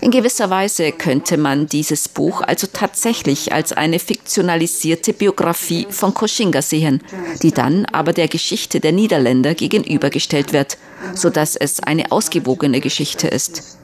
In 0.00 0.10
gewisser 0.10 0.50
Weise 0.50 0.92
könnte 0.92 1.36
man 1.36 1.66
dieses 1.66 2.08
Buch 2.08 2.40
also 2.42 2.66
tatsächlich 2.72 3.52
als 3.52 3.72
eine 3.72 3.98
fiktionalisierte 3.98 5.12
Biografie 5.12 5.86
von 5.90 6.14
Koschinga 6.14 6.62
sehen, 6.62 7.02
die 7.42 7.52
dann 7.52 7.86
aber 7.86 8.12
der 8.12 8.28
Geschichte 8.28 8.80
der 8.80 8.92
Niederländer 8.92 9.54
gegenübergestellt 9.54 10.52
wird, 10.52 10.78
so 11.14 11.30
dass 11.30 11.56
es 11.56 11.80
eine 11.80 12.12
ausgewogene 12.12 12.80
Geschichte 12.80 13.28
ist. 13.28 13.78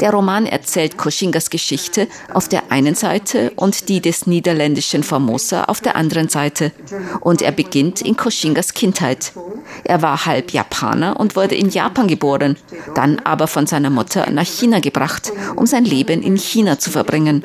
Der 0.00 0.10
Roman 0.10 0.46
erzählt 0.46 0.96
Koschingas 0.96 1.50
Geschichte 1.50 2.08
auf 2.32 2.48
der 2.48 2.72
einen 2.72 2.94
Seite 2.94 3.52
und 3.56 3.88
die 3.88 4.00
des 4.00 4.26
niederländischen 4.26 5.02
Formosa 5.02 5.64
auf 5.64 5.80
der 5.80 5.96
anderen 5.96 6.28
Seite. 6.28 6.72
Und 7.20 7.42
er 7.42 7.52
beginnt 7.52 8.00
in 8.00 8.16
Koschingas 8.16 8.74
Kindheit. 8.74 9.32
Er 9.84 10.02
war 10.02 10.26
halb 10.26 10.52
Japaner 10.52 11.18
und 11.18 11.36
wurde 11.36 11.54
in 11.54 11.68
Japan 11.68 12.08
geboren, 12.08 12.56
dann 12.94 13.20
aber 13.20 13.46
von 13.46 13.66
seiner 13.66 13.90
Mutter 13.90 14.28
nach 14.30 14.46
China 14.46 14.80
gebracht, 14.80 15.32
um 15.56 15.66
sein 15.66 15.84
Leben 15.84 16.22
in 16.22 16.36
China 16.36 16.78
zu 16.78 16.90
verbringen. 16.90 17.44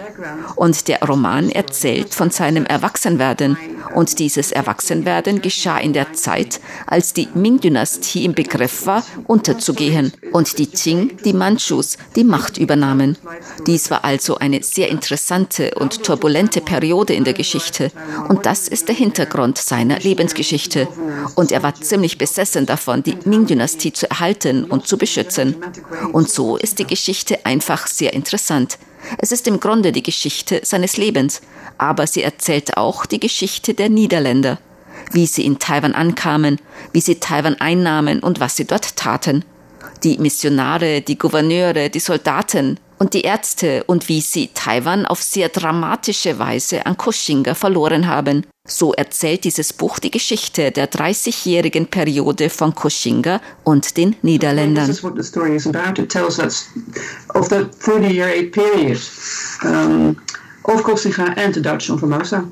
Und 0.56 0.88
der 0.88 1.02
Roman 1.02 1.50
erzählt 1.50 2.14
von 2.14 2.32
seinem 2.32 2.66
Erwachsenwerden. 2.66 3.58
Und 3.96 4.20
dieses 4.20 4.52
Erwachsenwerden 4.52 5.42
geschah 5.42 5.78
in 5.78 5.94
der 5.94 6.14
Zeit, 6.14 6.60
als 6.86 7.14
die 7.14 7.30
Ming-Dynastie 7.34 8.26
im 8.26 8.34
Begriff 8.34 8.86
war, 8.86 9.04
unterzugehen 9.26 10.12
und 10.34 10.60
die 10.60 10.68
Qing, 10.68 11.18
die 11.24 11.32
Manchus, 11.32 11.98
die 12.16 12.26
Macht 12.26 12.58
übernahmen. 12.58 13.18
Dies 13.66 13.90
war 13.90 14.04
also 14.04 14.38
eine 14.38 14.62
sehr 14.64 14.90
interessante 14.90 15.74
und 15.76 16.04
turbulente 16.04 16.60
Periode 16.60 17.14
in 17.14 17.24
der 17.24 17.34
Geschichte. 17.34 17.92
Und 18.28 18.46
das 18.46 18.68
ist 18.68 18.90
der 18.90 18.96
Hintergrund 18.96 19.58
seiner 19.58 20.00
Lebensgeschichte. 20.00 20.90
Und 21.36 21.54
er 21.54 21.64
war 21.64 21.74
ziemlich 21.76 22.18
besessen 22.18 22.66
davon, 22.66 23.02
die 23.02 23.18
Ming-Dynastie 23.24 23.94
zu 23.94 24.10
erhalten 24.10 24.66
und 24.66 24.88
zu 24.88 24.98
beschützen. 24.98 25.56
Und 26.12 26.30
so 26.30 26.58
ist 26.58 26.80
die 26.80 26.88
Geschichte 26.88 27.46
einfach 27.46 27.88
sehr 27.88 28.14
interessant. 28.14 28.78
Es 29.18 29.32
ist 29.32 29.48
im 29.48 29.60
Grunde 29.60 29.92
die 29.92 30.04
Geschichte 30.04 30.62
seines 30.64 30.98
Lebens, 30.98 31.42
aber 31.78 32.08
sie 32.08 32.24
erzählt 32.24 32.78
auch 32.78 33.06
die 33.06 33.20
Geschichte 33.20 33.74
der 33.74 33.90
Niederländer, 33.90 34.60
wie 35.12 35.28
sie 35.28 35.46
in 35.46 35.60
Taiwan 35.60 35.94
ankamen, 35.94 36.60
wie 36.92 37.02
sie 37.02 37.20
Taiwan 37.20 37.56
einnahmen 37.56 38.20
und 38.22 38.40
was 38.40 38.56
sie 38.56 38.66
dort 38.66 38.96
taten. 38.96 39.44
Die 40.04 40.18
Missionare, 40.18 41.02
die 41.02 41.18
Gouverneure, 41.18 41.90
die 41.90 42.00
Soldaten 42.00 42.80
und 42.98 43.14
die 43.14 43.22
Ärzte 43.22 43.84
und 43.86 44.10
wie 44.10 44.22
sie 44.22 44.50
Taiwan 44.54 45.06
auf 45.06 45.22
sehr 45.22 45.50
dramatische 45.50 46.40
Weise 46.40 46.86
an 46.86 46.98
Koxinga 46.98 47.54
verloren 47.54 48.08
haben. 48.08 48.46
So 48.68 48.94
erzählt 48.94 49.44
dieses 49.44 49.74
Buch 49.74 50.00
die 50.00 50.10
Geschichte 50.10 50.72
der 50.72 50.92
30-jährigen 50.92 51.88
Periode 51.88 52.50
von 52.50 52.74
Koxinga 52.74 53.40
und 53.64 53.98
den 53.98 54.16
Niederländern. 54.22 54.88
This 54.88 54.98
is 54.98 55.04
what 55.04 55.14
the 55.16 55.24
story 55.24 55.56
is 55.56 55.68
about. 55.68 56.02
It 56.02 56.10
tells 56.10 56.40
us 56.40 56.68
of 57.36 57.48
the 57.50 57.66
30-year 57.82 58.50
period 58.52 59.00
um, 59.64 60.18
of 60.64 60.84
Koxinga 60.84 61.38
and 61.38 61.54
the 61.54 61.62
Dutch 61.62 61.90
on 61.90 62.00
Formosa. 62.00 62.44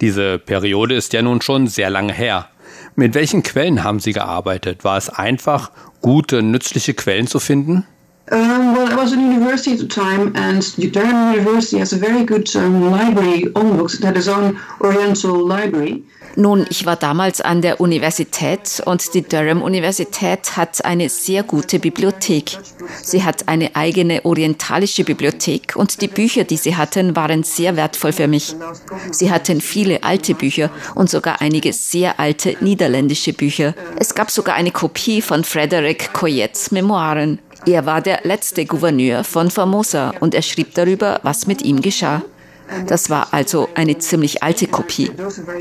Diese 0.00 0.38
Periode 0.38 0.94
ist 0.94 1.12
ja 1.12 1.22
nun 1.22 1.42
schon 1.42 1.66
sehr 1.66 1.90
lange 1.90 2.12
her. 2.12 2.48
Mit 2.94 3.14
welchen 3.14 3.42
Quellen 3.42 3.84
haben 3.84 4.00
Sie 4.00 4.12
gearbeitet? 4.12 4.84
War 4.84 4.96
es 4.96 5.08
einfach, 5.08 5.70
gute, 6.00 6.42
nützliche 6.42 6.94
Quellen 6.94 7.26
zu 7.26 7.40
finden? 7.40 7.84
Um, 8.30 8.74
well, 8.74 8.92
I 8.92 8.94
was 8.94 9.12
at 9.12 9.18
university 9.18 9.72
at 9.72 9.78
the 9.78 9.86
time, 9.86 10.36
and 10.36 10.62
Durham 10.92 11.32
University 11.34 11.78
has 11.78 11.92
a 11.92 11.96
very 11.96 12.24
good 12.24 12.54
um, 12.56 12.90
library 12.90 13.46
on 13.54 13.78
books. 13.78 13.94
It 13.94 14.04
had 14.04 14.16
its 14.16 14.28
own 14.28 14.60
Oriental 14.80 15.46
library. 15.46 16.04
Nun, 16.36 16.66
ich 16.70 16.86
war 16.86 16.94
damals 16.94 17.40
an 17.40 17.62
der 17.62 17.80
Universität 17.80 18.80
und 18.84 19.14
die 19.14 19.22
Durham 19.22 19.60
Universität 19.60 20.56
hat 20.56 20.84
eine 20.84 21.08
sehr 21.08 21.42
gute 21.42 21.80
Bibliothek. 21.80 22.58
Sie 23.02 23.24
hat 23.24 23.48
eine 23.48 23.74
eigene 23.74 24.24
orientalische 24.24 25.02
Bibliothek 25.02 25.74
und 25.74 26.00
die 26.00 26.06
Bücher, 26.06 26.44
die 26.44 26.56
sie 26.56 26.76
hatten, 26.76 27.16
waren 27.16 27.42
sehr 27.42 27.74
wertvoll 27.74 28.12
für 28.12 28.28
mich. 28.28 28.54
Sie 29.10 29.32
hatten 29.32 29.60
viele 29.60 30.04
alte 30.04 30.34
Bücher 30.34 30.70
und 30.94 31.10
sogar 31.10 31.40
einige 31.40 31.72
sehr 31.72 32.20
alte 32.20 32.56
niederländische 32.60 33.32
Bücher. 33.32 33.74
Es 33.98 34.14
gab 34.14 34.30
sogar 34.30 34.54
eine 34.54 34.70
Kopie 34.70 35.22
von 35.22 35.42
Frederick 35.42 36.12
Coyettes 36.12 36.70
Memoiren. 36.70 37.40
Er 37.68 37.84
war 37.84 38.00
der 38.00 38.20
letzte 38.22 38.64
Gouverneur 38.64 39.24
von 39.24 39.50
Formosa 39.50 40.14
und 40.20 40.34
er 40.34 40.40
schrieb 40.40 40.72
darüber, 40.72 41.20
was 41.22 41.46
mit 41.46 41.60
ihm 41.60 41.82
geschah. 41.82 42.22
Das 42.86 43.10
war 43.10 43.28
also 43.32 43.68
eine 43.74 43.98
ziemlich 43.98 44.42
alte 44.42 44.66
Kopie. 44.66 45.10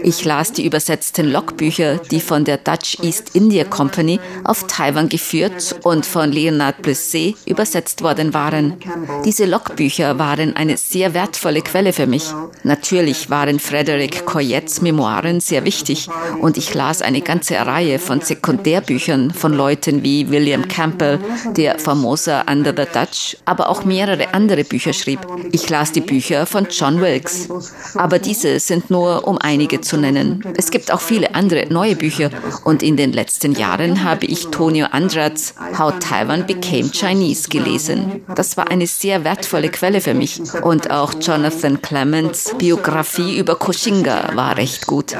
Ich 0.03 0.25
las 0.25 0.51
die 0.53 0.65
übersetzten 0.65 1.31
Logbücher, 1.31 1.97
die 1.97 2.21
von 2.21 2.45
der 2.45 2.57
Dutch 2.57 2.97
East 3.01 3.31
India 3.33 3.63
Company 3.63 4.19
auf 4.43 4.65
Taiwan 4.67 5.09
geführt 5.09 5.75
und 5.83 6.05
von 6.05 6.31
Leonard 6.31 6.81
Blessé 6.81 7.35
übersetzt 7.45 8.01
worden 8.01 8.33
waren. 8.33 8.77
Diese 9.25 9.45
Logbücher 9.45 10.19
waren 10.19 10.55
eine 10.55 10.77
sehr 10.77 11.13
wertvolle 11.13 11.61
Quelle 11.61 11.93
für 11.93 12.07
mich. 12.07 12.25
Natürlich 12.63 13.29
waren 13.29 13.59
Frederick 13.59 14.25
Coyettes 14.25 14.81
Memoiren 14.81 15.39
sehr 15.39 15.65
wichtig 15.65 16.09
und 16.41 16.57
ich 16.57 16.73
las 16.73 17.01
eine 17.01 17.21
ganze 17.21 17.55
Reihe 17.55 17.99
von 17.99 18.21
Sekundärbüchern 18.21 19.31
von 19.31 19.53
Leuten 19.53 20.03
wie 20.03 20.29
William 20.29 20.67
Campbell, 20.67 21.19
der 21.55 21.79
Formosa 21.79 22.43
Under 22.49 22.73
the 22.75 22.89
Dutch, 22.91 23.37
aber 23.45 23.69
auch 23.69 23.85
mehrere 23.85 24.33
andere 24.33 24.63
Bücher 24.63 24.93
schrieb. 24.93 25.19
Ich 25.51 25.69
las 25.69 25.91
die 25.91 26.01
Bücher 26.01 26.45
von 26.45 26.67
John 26.69 26.96
Wilkes. 27.01 27.49
Aber 27.95 28.19
diese 28.19 28.59
sind 28.59 28.89
nur, 28.89 29.27
um 29.27 29.37
einige 29.37 29.81
zu 29.81 29.97
nennen. 29.97 30.43
Es 30.57 30.71
gibt 30.71 30.91
auch 30.91 31.01
viele 31.01 31.35
andere 31.35 31.67
neue 31.69 31.95
Bücher 31.95 32.29
und 32.63 32.83
in 32.83 32.97
den 32.97 33.13
letzten 33.13 33.53
Jahren 33.53 34.03
habe 34.03 34.25
ich 34.25 34.47
Tonio 34.47 34.87
Andrats 34.91 35.53
How 35.77 35.93
Taiwan 35.99 36.45
Became 36.45 36.89
Chinese 36.91 37.49
gelesen. 37.49 38.21
Das 38.35 38.57
war 38.57 38.69
eine 38.69 38.87
sehr 38.87 39.23
wertvolle 39.23 39.69
Quelle 39.69 40.01
für 40.01 40.13
mich. 40.13 40.41
Und 40.61 40.91
auch 40.91 41.13
Jonathan 41.19 41.81
Clements 41.81 42.53
Biografie 42.57 43.37
über 43.37 43.55
Koshinga 43.55 44.35
war 44.35 44.57
recht 44.57 44.87
gut. 44.87 45.15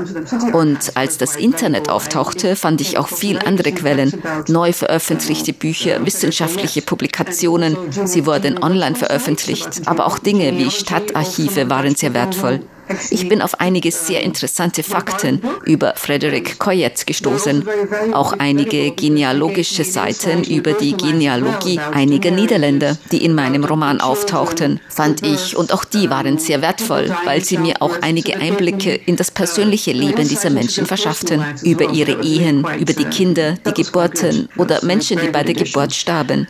Und 0.54 0.96
als 0.96 1.18
das 1.18 1.36
Internet 1.36 1.90
auftauchte, 1.90 2.56
fand 2.56 2.82
ich 2.82 2.98
auch 2.98 3.08
viel 3.08 3.40
andere 3.40 3.72
Quellen, 3.72 4.14
neu 4.48 4.74
veröffentlichte 4.74 5.54
Bücher, 5.54 6.06
wissenschaftliche 6.06 6.82
Publikationen. 6.82 7.78
Sie 8.06 8.26
wurden 8.26 8.62
online 8.62 8.96
veröffentlicht, 8.96 9.82
aber 9.86 10.06
auch 10.06 10.20
Dinge 10.20 10.58
wie 10.58 10.72
Stadtarchive 10.72 11.67
waren 11.70 11.96
sehr 11.96 12.14
wertvoll. 12.14 12.62
Ich 13.10 13.28
bin 13.28 13.42
auf 13.42 13.60
einige 13.60 13.92
sehr 13.92 14.24
interessante 14.24 14.84
Fakten 14.84 15.42
über 15.66 15.94
Frederick 15.96 16.60
Coyette 16.60 17.06
gestoßen. 17.06 17.68
Auch 18.14 18.34
einige 18.38 18.92
genealogische 18.92 19.84
Seiten 19.84 20.44
über 20.44 20.74
die 20.74 20.96
Genealogie 20.96 21.80
einiger 21.80 22.32
Niederländer, 22.32 22.98
die 23.12 23.24
in 23.24 23.36
meinem 23.36 23.64
Roman 23.64 24.00
auftauchten, 24.02 24.80
fand 24.90 25.26
ich 25.26 25.56
und 25.56 25.74
auch 25.74 25.86
die 25.86 26.10
waren 26.10 26.38
sehr 26.38 26.62
wertvoll, 26.62 27.14
weil 27.26 27.44
sie 27.44 27.58
mir 27.58 27.82
auch 27.82 28.02
einige 28.02 28.38
Einblicke 28.38 28.94
in 28.94 29.16
das 29.16 29.32
persönliche 29.32 29.92
Leben 29.92 30.28
dieser 30.28 30.50
Menschen 30.50 30.86
verschafften. 30.86 31.44
Über 31.64 31.92
ihre 31.92 32.24
Ehen, 32.24 32.66
über 32.80 32.94
die 32.94 33.06
Kinder, 33.06 33.54
die 33.66 33.84
Geburten 33.84 34.50
oder 34.58 34.84
Menschen, 34.84 35.20
die 35.20 35.30
bei 35.30 35.44
der 35.44 35.56
Geburt 35.56 35.94
starben. 35.94 36.48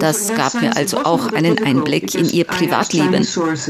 Das 0.00 0.34
gab 0.34 0.60
mir 0.60 0.76
also 0.76 0.98
auch 0.98 1.32
einen 1.32 1.62
Einblick 1.64 2.14
in 2.14 2.28
ihr 2.28 2.44
Privatleben. 2.44 3.26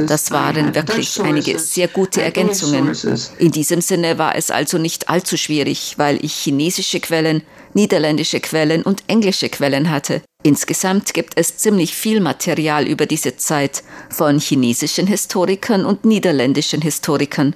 Das 0.07 0.31
waren 0.31 0.74
wirklich 0.74 1.20
einige 1.22 1.59
sehr 1.59 1.88
gute 1.88 2.07
gute 2.08 2.22
Ergänzungen. 2.22 2.96
In 3.38 3.52
diesem 3.52 3.80
Sinne 3.80 4.18
war 4.18 4.34
es 4.34 4.50
also 4.50 4.78
nicht 4.78 5.08
allzu 5.08 5.36
schwierig, 5.36 5.94
weil 5.98 6.24
ich 6.24 6.32
chinesische 6.34 7.00
Quellen, 7.00 7.42
niederländische 7.74 8.40
Quellen 8.40 8.82
und 8.82 9.04
englische 9.06 9.48
Quellen 9.48 9.90
hatte. 9.90 10.22
Insgesamt 10.42 11.14
gibt 11.14 11.34
es 11.36 11.56
ziemlich 11.58 11.94
viel 11.94 12.20
Material 12.20 12.86
über 12.86 13.06
diese 13.06 13.36
Zeit 13.36 13.82
von 14.10 14.38
chinesischen 14.38 15.06
Historikern 15.06 15.84
und 15.84 16.04
niederländischen 16.04 16.80
Historikern. 16.80 17.54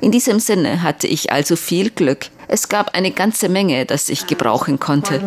In 0.00 0.10
diesem 0.10 0.40
Sinne 0.40 0.82
hatte 0.82 1.06
ich 1.06 1.30
also 1.30 1.56
viel 1.56 1.90
Glück. 1.90 2.26
Es 2.48 2.68
gab 2.68 2.94
eine 2.94 3.10
ganze 3.10 3.48
Menge, 3.48 3.86
das 3.86 4.08
ich 4.08 4.26
gebrauchen 4.26 4.78
konnte. 4.78 5.20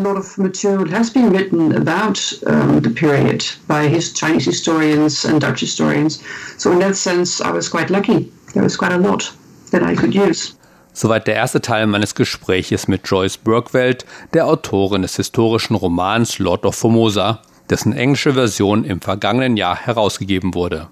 There 8.57 8.65
was 8.65 8.75
quite 8.75 8.91
a 8.91 8.97
lot 8.97 9.35
that 9.69 9.83
I 9.83 9.93
could 9.93 10.15
use. 10.15 10.55
Soweit 10.91 11.27
der 11.27 11.35
erste 11.35 11.61
Teil 11.61 11.85
meines 11.85 12.15
Gespräches 12.15 12.87
mit 12.87 13.07
Joyce 13.07 13.37
Burkwelt, 13.37 14.03
der 14.33 14.47
Autorin 14.47 15.03
des 15.03 15.15
historischen 15.15 15.75
Romans 15.75 16.39
Lord 16.39 16.65
of 16.65 16.73
Formosa, 16.73 17.43
dessen 17.69 17.93
englische 17.93 18.33
Version 18.33 18.83
im 18.83 18.99
vergangenen 18.99 19.57
Jahr 19.57 19.75
herausgegeben 19.75 20.55
wurde. 20.55 20.87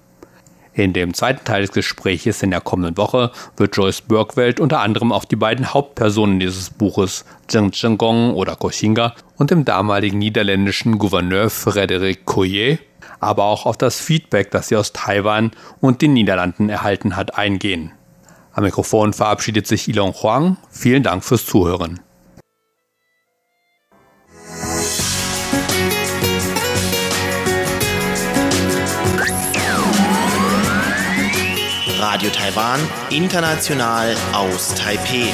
In 0.74 0.92
dem 0.92 1.12
zweiten 1.12 1.44
Teil 1.44 1.62
des 1.62 1.72
Gespräches 1.72 2.40
in 2.44 2.52
der 2.52 2.60
kommenden 2.60 2.96
Woche 2.96 3.32
wird 3.56 3.76
Joyce 3.76 4.02
Burkwelt 4.02 4.60
unter 4.60 4.78
anderem 4.78 5.10
auf 5.10 5.26
die 5.26 5.34
beiden 5.34 5.74
Hauptpersonen 5.74 6.38
dieses 6.38 6.70
Buches, 6.70 7.24
Zheng 7.48 7.72
Zhenggong 7.72 8.32
oder 8.34 8.54
Koshinga, 8.54 9.12
und 9.38 9.50
dem 9.50 9.64
damaligen 9.64 10.18
niederländischen 10.20 10.98
Gouverneur 10.98 11.50
Frederic 11.50 12.26
Coyer 12.26 12.78
aber 13.26 13.44
auch 13.44 13.66
auf 13.66 13.76
das 13.76 14.00
Feedback, 14.00 14.50
das 14.50 14.68
sie 14.68 14.76
aus 14.76 14.92
Taiwan 14.92 15.50
und 15.80 16.00
den 16.00 16.12
Niederlanden 16.12 16.68
erhalten 16.68 17.16
hat, 17.16 17.36
eingehen. 17.36 17.92
Am 18.52 18.64
Mikrofon 18.64 19.12
verabschiedet 19.12 19.66
sich 19.66 19.88
Ilon 19.88 20.14
Huang. 20.14 20.56
Vielen 20.70 21.02
Dank 21.02 21.24
fürs 21.24 21.44
Zuhören. 21.44 22.00
Radio 31.98 32.30
Taiwan, 32.30 32.80
international 33.10 34.14
aus 34.32 34.74
Taipei. 34.74 35.32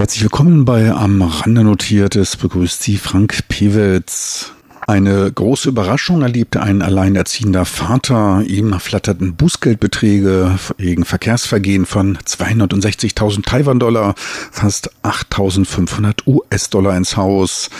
Herzlich 0.00 0.22
willkommen 0.22 0.64
bei 0.64 0.92
Am 0.92 1.20
Rande 1.20 1.62
Notiertes. 1.62 2.38
Begrüßt 2.38 2.82
Sie 2.82 2.96
Frank 2.96 3.46
Pewitz. 3.48 4.50
Eine 4.90 5.30
große 5.30 5.68
Überraschung 5.68 6.22
erlebte 6.22 6.64
ein 6.64 6.82
alleinerziehender 6.82 7.64
Vater. 7.64 8.42
Ihm 8.44 8.80
flatterten 8.80 9.36
Bußgeldbeträge 9.36 10.58
wegen 10.78 11.04
Verkehrsvergehen 11.04 11.86
von 11.86 12.18
260.000 12.18 13.44
Taiwan-Dollar, 13.44 14.16
fast 14.50 14.90
8.500 15.04 16.26
US-Dollar 16.26 16.96
ins 16.96 17.16
Haus. 17.16 17.70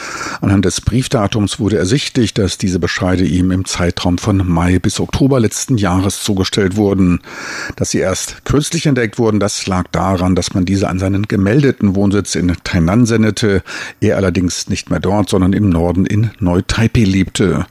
Anhand 0.41 0.65
des 0.65 0.83
Briefdatums 0.83 1.59
wurde 1.59 1.79
ersichtlich, 1.79 2.33
dass 2.33 2.59
diese 2.59 2.79
Bescheide 2.79 3.25
ihm 3.25 3.51
im 3.51 3.65
Zeitraum 3.65 4.17
von 4.17 4.49
Mai 4.49 4.79
bis 4.79 5.01
Oktober 5.01 5.41
letzten 5.41 5.79
Jahres 5.79 6.23
zugestellt 6.23 6.77
wurden. 6.77 7.23
Dass 7.75 7.91
sie 7.91 7.99
erst 7.99 8.45
kürzlich 8.45 8.87
entdeckt 8.87 9.19
wurden, 9.19 9.41
das 9.41 9.67
lag 9.67 9.89
daran, 9.91 10.37
dass 10.37 10.55
man 10.55 10.65
diese 10.65 10.89
an 10.89 11.01
seinen 11.01 11.27
gemeldeten 11.27 11.97
Wohnsitz 11.97 12.37
in 12.37 12.57
Tainan 12.63 13.05
sendete, 13.05 13.65
er 14.01 14.17
allerdings 14.17 14.69
nicht 14.69 14.91
mehr 14.91 15.01
dort, 15.01 15.29
sondern 15.29 15.55
im 15.55 15.71
Norden 15.71 16.07
in 16.07 16.31
Neu-Taipei 16.39 17.00
lebte. 17.05 17.67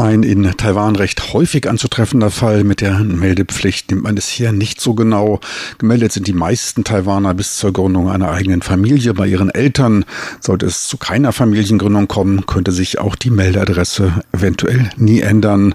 Ein 0.00 0.22
in 0.22 0.50
Taiwan 0.56 0.96
recht 0.96 1.34
häufig 1.34 1.68
anzutreffender 1.68 2.30
Fall 2.30 2.64
mit 2.64 2.80
der 2.80 3.00
Meldepflicht 3.00 3.90
nimmt 3.90 4.04
man 4.04 4.16
es 4.16 4.28
hier 4.28 4.50
nicht 4.50 4.80
so 4.80 4.94
genau. 4.94 5.40
Gemeldet 5.76 6.12
sind 6.12 6.26
die 6.26 6.32
meisten 6.32 6.84
Taiwaner 6.84 7.34
bis 7.34 7.56
zur 7.56 7.74
Gründung 7.74 8.08
einer 8.08 8.30
eigenen 8.30 8.62
Familie 8.62 9.12
bei 9.12 9.26
ihren 9.26 9.50
Eltern. 9.50 10.06
Sollte 10.40 10.64
es 10.64 10.88
zu 10.88 10.96
keiner 10.96 11.32
Familiengründung 11.32 12.08
kommen, 12.08 12.46
könnte 12.46 12.72
sich 12.72 12.98
auch 12.98 13.14
die 13.14 13.28
Meldeadresse 13.28 14.22
eventuell 14.32 14.88
nie 14.96 15.20
ändern. 15.20 15.74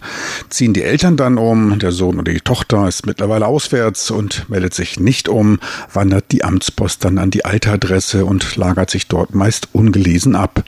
Ziehen 0.50 0.74
die 0.74 0.82
Eltern 0.82 1.18
dann 1.18 1.38
um, 1.38 1.78
der 1.78 1.92
Sohn 1.92 2.18
oder 2.18 2.34
die 2.34 2.42
Tochter 2.42 2.88
ist 2.88 3.06
mittlerweile 3.06 3.46
auswärts 3.46 4.10
und 4.10 4.50
meldet 4.50 4.74
sich 4.74 5.00
nicht 5.00 5.30
um, 5.30 5.60
wandert 5.94 6.32
die 6.32 6.44
Amtspost 6.44 7.06
dann 7.06 7.20
an 7.20 7.30
die 7.30 7.46
alte 7.46 7.70
Adresse 7.70 8.26
und 8.26 8.56
lagert 8.56 8.90
sich 8.90 9.08
dort 9.08 9.36
meist 9.36 9.70
ungelesen 9.74 10.36
ab. 10.36 10.64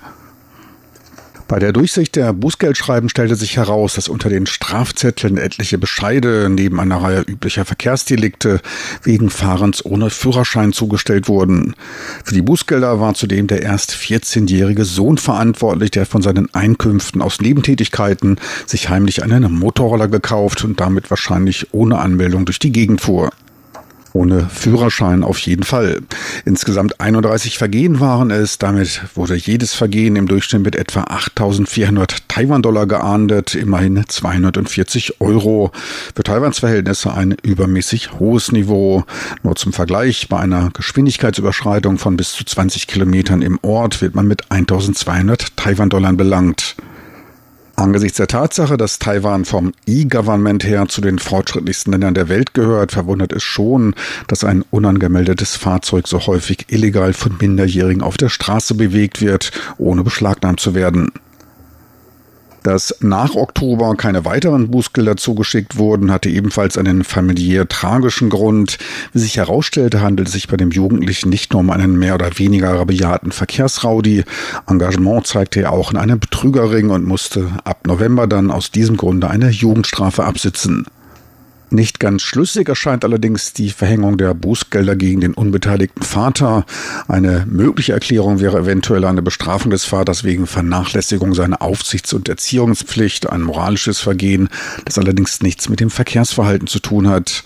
Bei 1.47 1.59
der 1.59 1.71
Durchsicht 1.71 2.17
der 2.17 2.33
Bußgeldschreiben 2.33 3.07
stellte 3.07 3.35
sich 3.35 3.55
heraus, 3.55 3.93
dass 3.93 4.09
unter 4.09 4.27
den 4.27 4.47
Strafzetteln 4.47 5.37
etliche 5.37 5.77
Bescheide 5.77 6.49
neben 6.49 6.77
einer 6.77 7.01
Reihe 7.01 7.21
üblicher 7.21 7.63
Verkehrsdelikte 7.63 8.59
wegen 9.03 9.29
Fahrens 9.29 9.85
ohne 9.85 10.09
Führerschein 10.09 10.73
zugestellt 10.73 11.29
wurden. 11.29 11.73
Für 12.25 12.33
die 12.33 12.41
Bußgelder 12.41 12.99
war 12.99 13.13
zudem 13.13 13.47
der 13.47 13.61
erst 13.61 13.93
14-jährige 13.93 14.83
Sohn 14.83 15.17
verantwortlich, 15.17 15.91
der 15.91 16.05
von 16.05 16.21
seinen 16.21 16.53
Einkünften 16.53 17.21
aus 17.21 17.39
Nebentätigkeiten 17.39 18.39
sich 18.65 18.89
heimlich 18.89 19.23
einen 19.23 19.53
Motorroller 19.53 20.09
gekauft 20.09 20.65
und 20.65 20.81
damit 20.81 21.09
wahrscheinlich 21.09 21.73
ohne 21.73 21.99
Anmeldung 21.99 22.43
durch 22.43 22.59
die 22.59 22.73
Gegend 22.73 22.99
fuhr. 22.99 23.29
Ohne 24.13 24.47
Führerschein 24.49 25.23
auf 25.23 25.39
jeden 25.39 25.63
Fall. 25.63 26.01
Insgesamt 26.45 26.99
31 26.99 27.57
Vergehen 27.57 27.99
waren 27.99 28.31
es. 28.31 28.57
Damit 28.57 29.01
wurde 29.15 29.35
jedes 29.35 29.73
Vergehen 29.73 30.15
im 30.15 30.27
Durchschnitt 30.27 30.63
mit 30.63 30.75
etwa 30.75 31.01
8400 31.01 32.27
Taiwan-Dollar 32.27 32.87
geahndet. 32.87 33.55
Immerhin 33.55 34.03
240 34.07 35.21
Euro. 35.21 35.71
Für 36.15 36.23
Taiwans 36.23 36.59
Verhältnisse 36.59 37.13
ein 37.13 37.35
übermäßig 37.43 38.13
hohes 38.19 38.51
Niveau. 38.51 39.03
Nur 39.43 39.55
zum 39.55 39.73
Vergleich, 39.73 40.27
bei 40.29 40.39
einer 40.39 40.69
Geschwindigkeitsüberschreitung 40.71 41.97
von 41.97 42.17
bis 42.17 42.33
zu 42.33 42.43
20 42.43 42.87
Kilometern 42.87 43.41
im 43.41 43.59
Ort 43.61 44.01
wird 44.01 44.15
man 44.15 44.27
mit 44.27 44.51
1200 44.51 45.55
Taiwan-Dollar 45.57 46.13
belangt. 46.13 46.75
Angesichts 47.79 48.17
der 48.17 48.25
Tatsache, 48.25 48.75
dass 48.75 48.97
Taiwan 48.97 49.45
vom 49.45 49.71
E-Government 49.85 50.63
her 50.63 50.87
zu 50.87 50.99
den 50.99 51.19
fortschrittlichsten 51.19 51.91
Ländern 51.91 52.15
der 52.15 52.27
Welt 52.27 52.55
gehört, 52.55 52.91
verwundert 52.91 53.31
es 53.31 53.43
schon, 53.43 53.93
dass 54.27 54.43
ein 54.43 54.65
unangemeldetes 54.71 55.55
Fahrzeug 55.55 56.07
so 56.07 56.25
häufig 56.25 56.65
illegal 56.69 57.13
von 57.13 57.37
Minderjährigen 57.39 58.01
auf 58.01 58.17
der 58.17 58.29
Straße 58.29 58.73
bewegt 58.73 59.21
wird, 59.21 59.51
ohne 59.77 60.03
beschlagnahmt 60.03 60.59
zu 60.59 60.73
werden. 60.73 61.11
Dass 62.67 62.93
nach 62.99 63.33
Oktober 63.35 63.95
keine 63.95 64.25
weiteren 64.25 64.69
Bußgelder 64.69 65.15
zugeschickt 65.15 65.77
wurden, 65.77 66.11
hatte 66.11 66.27
ebenfalls 66.27 66.77
einen 66.77 67.05
familiär 67.05 67.69
tragischen 67.69 68.29
Grund. 68.29 68.77
Wie 69.13 69.19
sich 69.19 69.37
herausstellte, 69.37 70.01
handelt 70.01 70.27
es 70.27 70.33
sich 70.33 70.49
bei 70.49 70.57
dem 70.57 70.71
Jugendlichen 70.71 71.29
nicht 71.29 71.53
nur 71.53 71.61
um 71.61 71.69
einen 71.69 71.97
mehr 71.97 72.15
oder 72.15 72.37
weniger 72.37 72.77
rabiaten 72.77 73.31
Verkehrsraudi. 73.31 74.25
Engagement 74.67 75.25
zeigte 75.25 75.61
er 75.61 75.71
auch 75.71 75.91
in 75.91 75.97
einem 75.97 76.19
Betrügerring 76.19 76.89
und 76.89 77.05
musste 77.05 77.53
ab 77.63 77.87
November 77.87 78.27
dann 78.27 78.51
aus 78.51 78.69
diesem 78.69 78.97
Grunde 78.97 79.29
eine 79.29 79.49
Jugendstrafe 79.49 80.25
absitzen. 80.25 80.87
Nicht 81.69 81.99
ganz 81.99 82.21
schlüssig 82.21 82.69
erscheint 82.69 83.03
allerdings 83.03 83.51
die 83.51 83.71
Verhängung 83.71 84.17
der 84.17 84.33
Bußgelder 84.33 84.95
gegen 84.95 85.19
den 85.19 85.33
unbeteiligten 85.33 86.01
Vater. 86.01 86.65
Eine 87.09 87.45
mögliche 87.45 87.91
Erklärung 87.91 88.39
wäre 88.39 88.59
eventuell 88.59 89.03
eine 89.03 89.21
Bestrafung 89.21 89.71
des 89.71 89.83
Vaters 89.83 90.23
wegen 90.23 90.47
Vernachlässigung 90.47 91.33
seiner 91.33 91.61
Aufsichts- 91.61 92.13
und 92.13 92.29
Erziehungspflicht, 92.29 93.29
ein 93.29 93.41
moralisches 93.41 93.99
Vergehen, 93.99 94.47
das 94.85 94.97
allerdings 94.97 95.41
nichts 95.41 95.67
mit 95.67 95.81
dem 95.81 95.89
Verkehrsverhalten 95.89 96.67
zu 96.67 96.79
tun 96.79 97.09
hat. 97.09 97.43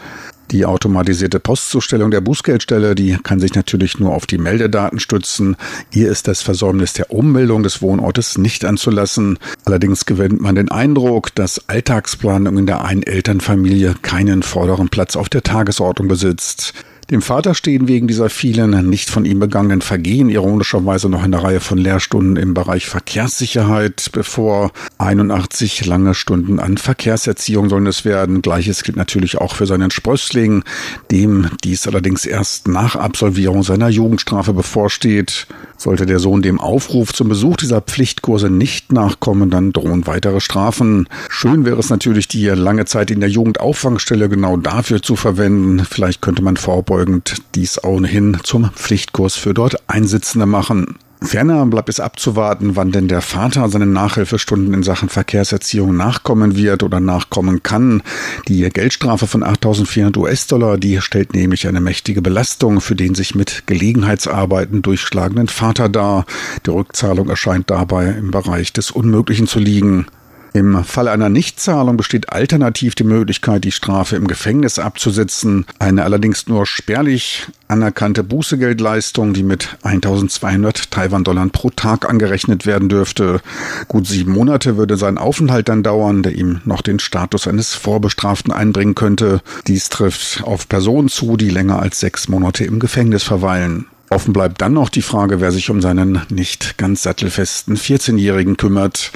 Die 0.51 0.65
automatisierte 0.65 1.39
Postzustellung 1.39 2.11
der 2.11 2.19
Bußgeldstelle, 2.19 2.93
die 2.93 3.17
kann 3.23 3.39
sich 3.39 3.53
natürlich 3.55 3.99
nur 3.99 4.13
auf 4.13 4.25
die 4.25 4.37
Meldedaten 4.37 4.99
stützen. 4.99 5.55
Ihr 5.91 6.11
ist 6.11 6.27
das 6.27 6.41
Versäumnis 6.41 6.91
der 6.91 7.09
Ummeldung 7.09 7.63
des 7.63 7.81
Wohnortes 7.81 8.37
nicht 8.37 8.65
anzulassen. 8.65 9.39
Allerdings 9.63 10.05
gewinnt 10.05 10.41
man 10.41 10.55
den 10.55 10.69
Eindruck, 10.69 11.33
dass 11.35 11.69
Alltagsplanung 11.69 12.57
in 12.57 12.65
der 12.65 12.83
Einelternfamilie 12.83 13.95
keinen 14.01 14.43
vorderen 14.43 14.89
Platz 14.89 15.15
auf 15.15 15.29
der 15.29 15.43
Tagesordnung 15.43 16.09
besitzt. 16.09 16.73
Dem 17.11 17.21
Vater 17.21 17.55
stehen 17.55 17.89
wegen 17.89 18.07
dieser 18.07 18.29
vielen 18.29 18.89
nicht 18.89 19.09
von 19.09 19.25
ihm 19.25 19.39
begangenen 19.39 19.81
Vergehen 19.81 20.29
ironischerweise 20.29 21.09
noch 21.09 21.23
eine 21.23 21.43
Reihe 21.43 21.59
von 21.59 21.77
Lehrstunden 21.77 22.37
im 22.37 22.53
Bereich 22.53 22.85
Verkehrssicherheit 22.85 24.11
bevor. 24.13 24.71
81 24.97 25.85
lange 25.85 26.13
Stunden 26.13 26.57
an 26.61 26.77
Verkehrserziehung 26.77 27.67
sollen 27.67 27.87
es 27.87 28.05
werden. 28.05 28.41
Gleiches 28.41 28.83
gilt 28.83 28.95
natürlich 28.95 29.39
auch 29.39 29.55
für 29.55 29.65
seinen 29.65 29.91
Sprössling, 29.91 30.63
dem 31.11 31.49
dies 31.65 31.85
allerdings 31.85 32.25
erst 32.25 32.69
nach 32.69 32.95
Absolvierung 32.95 33.63
seiner 33.63 33.89
Jugendstrafe 33.89 34.53
bevorsteht. 34.53 35.47
Sollte 35.75 36.05
der 36.05 36.19
Sohn 36.19 36.41
dem 36.41 36.61
Aufruf 36.61 37.11
zum 37.11 37.27
Besuch 37.27 37.57
dieser 37.57 37.81
Pflichtkurse 37.81 38.49
nicht 38.49 38.93
nachkommen, 38.93 39.49
dann 39.49 39.73
drohen 39.73 40.07
weitere 40.07 40.39
Strafen. 40.39 41.09
Schön 41.27 41.65
wäre 41.65 41.79
es 41.79 41.89
natürlich, 41.89 42.29
die 42.29 42.45
lange 42.45 42.85
Zeit 42.85 43.11
in 43.11 43.19
der 43.19 43.29
Jugendauffangstelle 43.29 44.29
genau 44.29 44.55
dafür 44.55 45.01
zu 45.01 45.17
verwenden. 45.17 45.83
Vielleicht 45.83 46.21
könnte 46.21 46.43
man 46.43 46.55
vorbeugen, 46.55 47.00
folgend 47.01 47.37
dies 47.55 47.83
ohnehin 47.83 48.37
zum 48.43 48.69
Pflichtkurs 48.75 49.33
für 49.33 49.55
dort 49.55 49.89
Einsitzende 49.89 50.45
machen. 50.45 50.99
Ferner 51.23 51.65
bleibt 51.65 51.89
es 51.89 51.99
abzuwarten, 51.99 52.75
wann 52.75 52.91
denn 52.91 53.07
der 53.07 53.21
Vater 53.21 53.67
seinen 53.69 53.91
Nachhilfestunden 53.91 54.71
in 54.75 54.83
Sachen 54.83 55.09
Verkehrserziehung 55.09 55.97
nachkommen 55.97 56.55
wird 56.55 56.83
oder 56.83 56.99
nachkommen 56.99 57.63
kann. 57.63 58.03
Die 58.47 58.69
Geldstrafe 58.69 59.25
von 59.25 59.43
8.400 59.43 60.15
US-Dollar, 60.15 60.77
die 60.77 61.01
stellt 61.01 61.33
nämlich 61.33 61.67
eine 61.67 61.81
mächtige 61.81 62.21
Belastung 62.21 62.81
für 62.81 62.95
den 62.95 63.15
sich 63.15 63.33
mit 63.33 63.63
Gelegenheitsarbeiten 63.65 64.83
durchschlagenden 64.83 65.47
Vater 65.47 65.89
dar. 65.89 66.25
Die 66.67 66.69
Rückzahlung 66.69 67.29
erscheint 67.29 67.71
dabei 67.71 68.09
im 68.09 68.29
Bereich 68.29 68.73
des 68.73 68.91
Unmöglichen 68.91 69.47
zu 69.47 69.57
liegen. 69.57 70.05
Im 70.53 70.83
Fall 70.83 71.07
einer 71.07 71.29
Nichtzahlung 71.29 71.95
besteht 71.95 72.29
alternativ 72.29 72.93
die 72.95 73.05
Möglichkeit, 73.05 73.63
die 73.63 73.71
Strafe 73.71 74.17
im 74.17 74.27
Gefängnis 74.27 74.79
abzusitzen. 74.79 75.65
Eine 75.79 76.03
allerdings 76.03 76.47
nur 76.47 76.65
spärlich 76.65 77.47
anerkannte 77.69 78.21
Bußegeldleistung, 78.23 79.33
die 79.33 79.43
mit 79.43 79.77
1200 79.83 80.91
Taiwan-Dollar 80.91 81.47
pro 81.49 81.69
Tag 81.69 82.09
angerechnet 82.09 82.65
werden 82.65 82.89
dürfte. 82.89 83.39
Gut 83.87 84.07
sieben 84.07 84.33
Monate 84.33 84.75
würde 84.75 84.97
sein 84.97 85.17
Aufenthalt 85.17 85.69
dann 85.69 85.83
dauern, 85.83 86.21
der 86.21 86.35
ihm 86.35 86.59
noch 86.65 86.81
den 86.81 86.99
Status 86.99 87.47
eines 87.47 87.73
Vorbestraften 87.73 88.51
einbringen 88.51 88.95
könnte. 88.95 89.41
Dies 89.67 89.87
trifft 89.87 90.43
auf 90.43 90.67
Personen 90.67 91.07
zu, 91.07 91.37
die 91.37 91.49
länger 91.49 91.79
als 91.79 92.01
sechs 92.01 92.27
Monate 92.27 92.65
im 92.65 92.79
Gefängnis 92.79 93.23
verweilen. 93.23 93.85
Offen 94.11 94.33
bleibt 94.33 94.61
dann 94.61 94.73
noch 94.73 94.89
die 94.89 95.01
Frage, 95.01 95.39
wer 95.39 95.53
sich 95.53 95.69
um 95.69 95.81
seinen 95.81 96.21
nicht 96.29 96.77
ganz 96.77 97.01
sattelfesten 97.03 97.77
14-Jährigen 97.77 98.57
kümmert. 98.57 99.13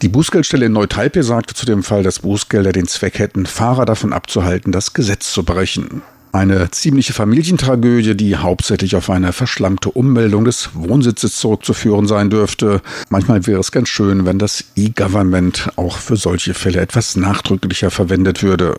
Die 0.00 0.08
Bußgeldstelle 0.08 0.66
in 0.66 0.72
Neu-Taipei 0.72 1.22
sagte 1.22 1.54
zu 1.54 1.66
dem 1.66 1.82
Fall, 1.82 2.04
dass 2.04 2.20
Bußgelder 2.20 2.70
den 2.70 2.86
Zweck 2.86 3.18
hätten, 3.18 3.46
Fahrer 3.46 3.84
davon 3.84 4.12
abzuhalten, 4.12 4.70
das 4.70 4.94
Gesetz 4.94 5.32
zu 5.32 5.42
brechen. 5.42 6.02
Eine 6.30 6.70
ziemliche 6.70 7.14
Familientragödie, 7.14 8.16
die 8.16 8.36
hauptsächlich 8.36 8.94
auf 8.94 9.10
eine 9.10 9.32
verschlammte 9.32 9.90
Ummeldung 9.90 10.44
des 10.44 10.70
Wohnsitzes 10.74 11.36
zurückzuführen 11.36 12.06
sein 12.06 12.30
dürfte. 12.30 12.80
Manchmal 13.08 13.44
wäre 13.44 13.58
es 13.58 13.72
ganz 13.72 13.88
schön, 13.88 14.24
wenn 14.24 14.38
das 14.38 14.62
E-Government 14.76 15.70
auch 15.74 15.96
für 15.96 16.16
solche 16.16 16.54
Fälle 16.54 16.80
etwas 16.80 17.16
nachdrücklicher 17.16 17.90
verwendet 17.90 18.44
würde. 18.44 18.76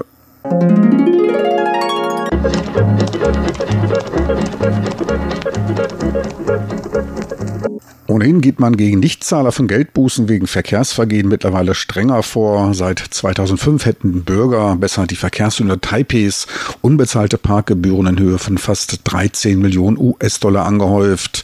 Ohnehin 8.10 8.42
geht 8.42 8.60
man 8.60 8.76
gegen 8.76 9.00
Nichtzahler 9.00 9.52
von 9.52 9.68
Geldbußen 9.68 10.30
wegen 10.30 10.48
Verkehrsvergehen 10.48 11.28
mittlerweile 11.28 11.76
strenger 11.76 12.24
vor. 12.24 12.74
Seit 12.74 12.98
2005 12.98 13.86
hätten 13.86 14.24
Bürger, 14.24 14.78
besser 14.78 15.06
die 15.06 15.16
Verkehrshünder 15.16 15.80
Taipehs, 15.80 16.48
unbezahlte 16.82 17.38
Parkgebühren 17.38 18.08
in 18.08 18.20
Höhe 18.20 18.40
von 18.40 18.58
fast 18.58 19.02
13 19.04 19.60
Millionen 19.60 20.00
US-Dollar 20.00 20.66
angehäuft. 20.66 21.44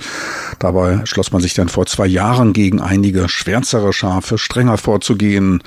Dabei 0.58 1.02
schloss 1.06 1.32
man 1.32 1.42
sich 1.42 1.54
dann 1.54 1.70
vor 1.70 1.86
zwei 1.86 2.08
Jahren 2.08 2.52
gegen 2.52 2.82
einige 2.82 3.30
schwärzere 3.30 3.94
Schafe 3.94 4.40
strenger 4.40 4.80
vorzugehen. 4.80 5.62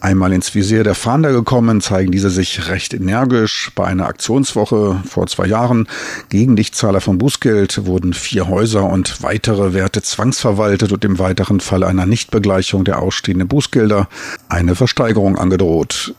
Einmal 0.00 0.32
ins 0.32 0.54
Visier 0.54 0.84
der 0.84 0.94
Fahnder 0.94 1.32
gekommen, 1.32 1.80
zeigen 1.80 2.12
diese 2.12 2.30
sich 2.30 2.68
recht 2.68 2.94
energisch. 2.94 3.72
Bei 3.74 3.86
einer 3.86 4.06
Aktionswoche 4.06 5.02
vor 5.08 5.26
zwei 5.26 5.46
Jahren 5.46 5.88
gegen 6.28 6.54
Nichtzahler 6.54 7.00
von 7.00 7.18
Bußgeld 7.18 7.86
wurden 7.86 8.12
vier 8.12 8.46
Häuser 8.46 8.84
und 8.84 9.20
weitere 9.24 9.72
Werte 9.72 10.02
zwangsverkauft 10.02 10.43
verwaltet 10.44 10.92
und 10.92 11.06
im 11.06 11.18
weiteren 11.18 11.58
Fall 11.58 11.82
einer 11.84 12.04
Nichtbegleichung 12.04 12.84
der 12.84 13.00
ausstehenden 13.00 13.48
Bußgelder 13.48 14.08
eine 14.50 14.74
Versteigerung 14.74 15.38
angedroht. 15.38 16.14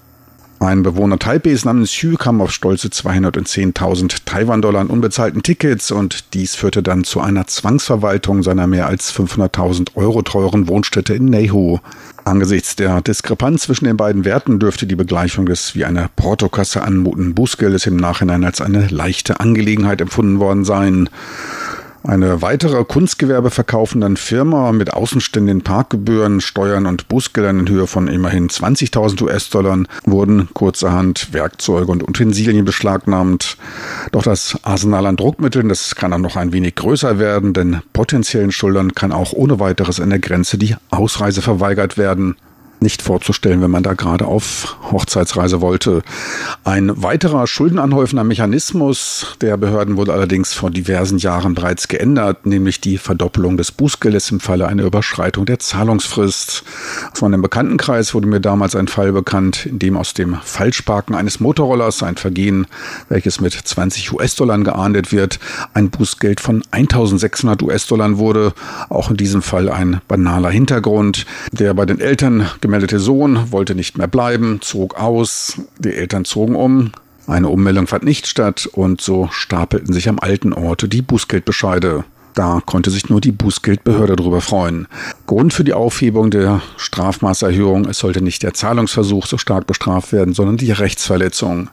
Ein 0.58 0.82
Bewohner 0.82 1.20
Taipeis 1.20 1.64
namens 1.64 1.92
Xu 1.92 2.16
kam 2.16 2.42
auf 2.42 2.52
stolze 2.52 2.88
210.000 2.88 4.22
Taiwan-Dollar 4.26 4.82
an 4.82 4.88
unbezahlten 4.88 5.44
Tickets 5.44 5.92
und 5.92 6.34
dies 6.34 6.56
führte 6.56 6.82
dann 6.82 7.04
zu 7.04 7.20
einer 7.20 7.46
Zwangsverwaltung 7.46 8.42
seiner 8.42 8.66
mehr 8.66 8.88
als 8.88 9.14
500.000 9.14 9.96
Euro 9.96 10.24
teuren 10.24 10.68
Wohnstätte 10.68 11.14
in 11.14 11.26
Neihu. 11.26 11.78
Angesichts 12.24 12.76
der 12.76 13.02
Diskrepanz 13.02 13.64
zwischen 13.64 13.86
den 13.86 13.98
beiden 13.98 14.26
Werten 14.26 14.58
dürfte 14.58 14.88
die 14.88 14.96
Begleichung 14.96 15.46
des 15.46 15.76
wie 15.76 15.86
eine 15.86 16.10
Portokasse 16.16 16.82
anmutenden 16.82 17.36
Bußgeldes 17.36 17.86
im 17.86 17.98
Nachhinein 17.98 18.44
als 18.44 18.60
eine 18.60 18.88
leichte 18.88 19.40
Angelegenheit 19.40 20.02
empfunden 20.02 20.40
worden 20.40 20.66
sein. 20.66 21.10
Eine 22.08 22.44
weitere 22.44 22.84
Kunstgewerbe 22.84 23.50
verkaufenden 23.50 24.16
Firma 24.16 24.72
mit 24.72 24.94
außenstehenden 24.94 25.64
Parkgebühren, 25.64 26.40
Steuern 26.40 26.86
und 26.86 27.08
Bußgeldern 27.08 27.62
in 27.62 27.70
Höhe 27.70 27.88
von 27.88 28.08
immerhin 28.08 28.48
20.000 28.48 29.24
US-Dollar 29.24 29.80
wurden 30.04 30.48
kurzerhand 30.54 31.34
Werkzeuge 31.34 31.92
und 31.92 32.08
Utensilien 32.08 32.64
beschlagnahmt. 32.64 33.58
Doch 34.12 34.22
das 34.22 34.56
Arsenal 34.62 35.08
an 35.08 35.16
Druckmitteln, 35.16 35.68
das 35.68 35.96
kann 35.96 36.14
auch 36.14 36.20
noch 36.20 36.36
ein 36.36 36.54
wenig 36.54 36.76
größer 36.76 37.18
werden, 37.18 37.54
denn 37.54 37.82
potenziellen 37.92 38.52
Schuldern 38.52 38.94
kann 38.94 39.12
auch 39.12 39.34
ohne 39.34 39.60
weiteres 39.60 40.00
an 40.00 40.12
der 40.12 40.20
Grenze 40.20 40.60
die 40.60 40.76
Ausreise 40.92 41.42
verweigert 41.42 41.98
werden 41.98 42.36
nicht 42.80 43.02
vorzustellen, 43.02 43.62
wenn 43.62 43.72
man 43.72 43.84
da 43.84 43.94
gerade 43.94 44.26
auf 44.26 44.78
Hochzeitsreise 44.92 45.62
wollte. 45.62 46.02
Ein 46.64 46.92
weiterer 47.02 47.48
schuldenanhäufender 47.48 48.24
Mechanismus 48.24 49.36
der 49.42 49.58
Behörden 49.58 49.98
wurde 49.98 50.14
allerdings 50.14 50.54
vor 50.54 50.72
diversen 50.72 51.18
Jahren 51.18 51.56
bereits 51.56 51.88
geändert, 51.88 52.46
nämlich 52.46 52.82
die 52.82 52.98
Verdoppelung 52.98 53.58
des 53.58 53.72
Bußgeldes 53.72 54.32
im 54.32 54.40
Falle 54.40 54.68
einer 54.68 54.84
Überschreitung 54.84 55.46
der 55.46 55.60
Zahlungsfrist. 55.60 56.64
Aus 57.12 57.22
meinem 57.22 57.42
Bekanntenkreis 57.42 58.14
wurde 58.14 58.28
mir 58.28 58.40
damals 58.40 58.76
ein 58.76 58.88
Fall 58.88 59.12
bekannt, 59.12 59.66
in 59.66 59.80
dem 59.80 59.98
aus 59.98 60.14
dem 60.14 60.38
Falschparken 60.44 61.16
eines 61.16 61.40
Motorrollers 61.40 62.04
ein 62.04 62.18
Vergehen, 62.18 62.68
welches 63.10 63.42
mit 63.42 63.54
20 63.54 64.14
US-Dollar 64.14 64.58
geahndet 64.60 65.12
wird, 65.12 65.40
ein 65.74 65.90
Bußgeld 65.90 66.40
von 66.40 66.64
1600 66.72 67.62
US-Dollar 67.64 68.18
wurde. 68.18 68.54
Auch 68.90 69.10
in 69.10 69.18
diesem 69.18 69.42
Fall 69.42 69.70
ein 69.70 70.02
banaler 70.08 70.50
Hintergrund, 70.50 71.26
der 71.52 71.74
bei 71.74 71.86
den 71.86 72.00
Eltern 72.00 72.50
gemeldete 72.66 72.98
Sohn 72.98 73.52
wollte 73.52 73.76
nicht 73.76 74.00
mehr 74.00 74.08
bleiben, 74.08 74.58
zog 74.62 75.00
aus, 75.00 75.62
die 75.78 75.94
Eltern 75.94 76.26
zogen 76.26 76.56
um, 76.56 76.92
eine 77.28 77.48
Ummeldung 77.50 77.86
fand 77.86 78.04
nicht 78.04 78.26
statt 78.26 78.68
und 78.74 79.02
so 79.02 79.30
stapelten 79.32 79.94
sich 79.94 80.10
am 80.10 80.18
alten 80.20 80.52
Ort 80.52 80.92
die 80.92 81.04
Bußgeldbescheide. 81.04 82.06
Da 82.34 82.62
konnte 82.66 82.90
sich 82.90 83.08
nur 83.08 83.22
die 83.22 83.32
Bußgeldbehörde 83.32 84.16
darüber 84.16 84.42
freuen. 84.42 84.88
Grund 85.28 85.54
für 85.54 85.64
die 85.64 85.74
Aufhebung 85.74 86.32
der 86.32 86.64
Strafmaßerhöhung, 86.78 87.86
es 87.88 88.00
sollte 88.00 88.24
nicht 88.24 88.42
der 88.42 88.56
Zahlungsversuch 88.56 89.28
so 89.28 89.38
stark 89.38 89.68
bestraft 89.68 90.12
werden, 90.12 90.34
sondern 90.34 90.58
die 90.58 90.72
Rechtsverletzung. 90.72 91.70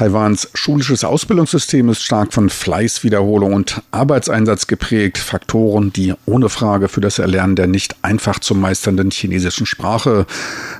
Taiwans 0.00 0.48
schulisches 0.54 1.04
Ausbildungssystem 1.04 1.90
ist 1.90 2.02
stark 2.02 2.32
von 2.32 2.48
Fleißwiederholung 2.48 3.52
und 3.52 3.82
Arbeitseinsatz 3.90 4.66
geprägt, 4.66 5.18
Faktoren, 5.18 5.92
die 5.92 6.14
ohne 6.24 6.48
Frage 6.48 6.88
für 6.88 7.02
das 7.02 7.18
Erlernen 7.18 7.54
der 7.54 7.66
nicht 7.66 7.96
einfach 8.00 8.38
zu 8.38 8.54
meisternden 8.54 9.10
chinesischen 9.10 9.66
Sprache, 9.66 10.24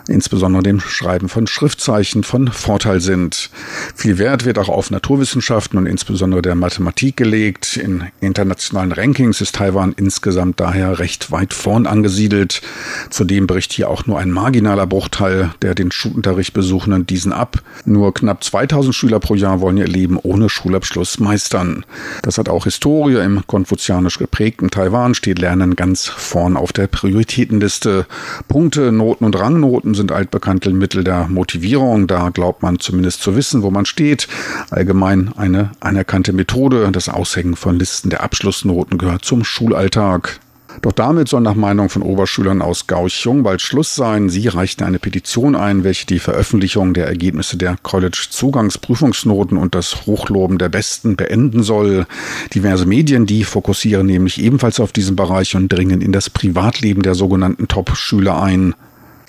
insbesondere 0.09 0.63
dem 0.63 0.81
Schreiben 0.81 1.29
von 1.29 1.47
Schriftzeichen, 1.47 2.25
von 2.25 2.49
Vorteil 2.49 3.03
sind. 3.03 3.51
Viel 3.95 4.17
Wert 4.17 4.47
wird 4.47 4.59
auch 4.59 4.71
auf 4.71 4.91
Naturwissenschaften 4.91 5.79
und 5.79 5.85
insbesondere 5.85 6.41
der 6.41 6.55
Mathematik 6.55 7.19
gelegt. 7.19 7.77
In 7.77 8.05
internationalen 8.23 8.93
Rankings 8.93 9.43
ist 9.43 9.57
Taiwan 9.57 9.93
insgesamt 9.93 10.61
daher 10.61 10.99
recht 10.99 11.31
weit 11.31 11.53
vorn 11.53 11.87
angesiedelt. 11.87 12.63
Zudem 13.11 13.47
bricht 13.47 13.75
hier 13.75 13.91
auch 13.91 14.07
nur 14.07 14.19
ein 14.19 14.31
marginaler 14.31 14.87
Bruchteil 14.87 15.51
der 15.61 15.75
den 15.75 15.93
Schulunterricht 15.93 16.55
besuchenden 16.55 17.05
diesen 17.05 17.35
ab. 17.35 17.59
Nur 17.85 18.15
knapp 18.15 18.43
2000 18.43 18.95
Schüler 18.95 19.10
Schüler 19.11 19.19
pro 19.19 19.35
Jahr 19.35 19.61
wollen 19.61 19.77
ihr 19.77 19.89
Leben 19.89 20.21
ohne 20.23 20.49
Schulabschluss 20.49 21.19
meistern. 21.19 21.85
Das 22.23 22.39
hat 22.39 22.49
auch 22.49 22.63
Historie. 22.63 23.17
Im 23.17 23.45
konfuzianisch 23.45 24.19
geprägten 24.19 24.71
Taiwan 24.71 25.15
steht 25.15 25.41
Lernen 25.41 25.75
ganz 25.75 26.07
vorn 26.07 26.57
auf 26.57 26.73
der 26.73 26.87
Prioritätenliste. 26.87 28.07
Punkte, 28.47 28.93
Noten 28.93 29.25
und 29.25 29.37
Rangnoten 29.37 29.95
sind 29.95 30.13
altbekannte 30.13 30.71
Mittel 30.71 31.03
der 31.03 31.27
Motivierung. 31.27 32.07
Da 32.07 32.29
glaubt 32.29 32.63
man 32.63 32.79
zumindest 32.79 33.21
zu 33.21 33.35
wissen, 33.35 33.65
wo 33.65 33.73
man 33.73 33.85
steht. 33.85 34.29
Allgemein 34.71 35.33
eine 35.37 35.73
anerkannte 35.81 36.33
Methode. 36.33 36.89
Das 36.93 37.09
Aushängen 37.09 37.57
von 37.57 37.81
Listen 37.81 38.11
der 38.11 38.23
Abschlussnoten 38.23 38.97
gehört 38.97 39.25
zum 39.25 39.43
Schulalltag. 39.43 40.39
Doch 40.83 40.93
damit 40.93 41.29
soll 41.29 41.43
nach 41.43 41.55
Meinung 41.55 41.89
von 41.89 42.03
Oberschülern 42.03 42.63
aus 42.63 42.87
Gauchung 42.87 43.43
bald 43.43 43.61
Schluss 43.61 43.95
sein. 43.95 44.29
Sie 44.29 44.49
reichten 44.49 44.85
eine 44.85 44.99
Petition 44.99 45.55
ein, 45.55 45.85
welche 45.85 46.07
die 46.07 46.19
Veröffentlichung 46.19 46.95
der 46.95 47.07
Ergebnisse 47.07 47.57
der 47.57 47.77
College-Zugangsprüfungsnoten 47.83 49.59
und 49.59 49.75
das 49.75 50.07
Hochloben 50.07 50.59
der 50.59 50.69
Besten 50.69 51.17
beenden 51.17 51.63
soll. 51.63 52.07
Diverse 52.55 52.87
Medien, 52.87 53.27
die 53.27 53.45
fokussieren 53.45 54.07
nämlich 54.07 54.41
ebenfalls 54.41 54.81
auf 54.81 54.93
diesen 54.93 55.17
Bereich 55.17 55.55
und 55.55 55.69
dringen 55.69 56.01
in 56.01 56.13
das 56.13 56.31
Privatleben 56.31 57.03
der 57.03 57.15
sogenannten 57.15 57.69
Top-Schüler 57.69 58.43
ein. 58.43 58.75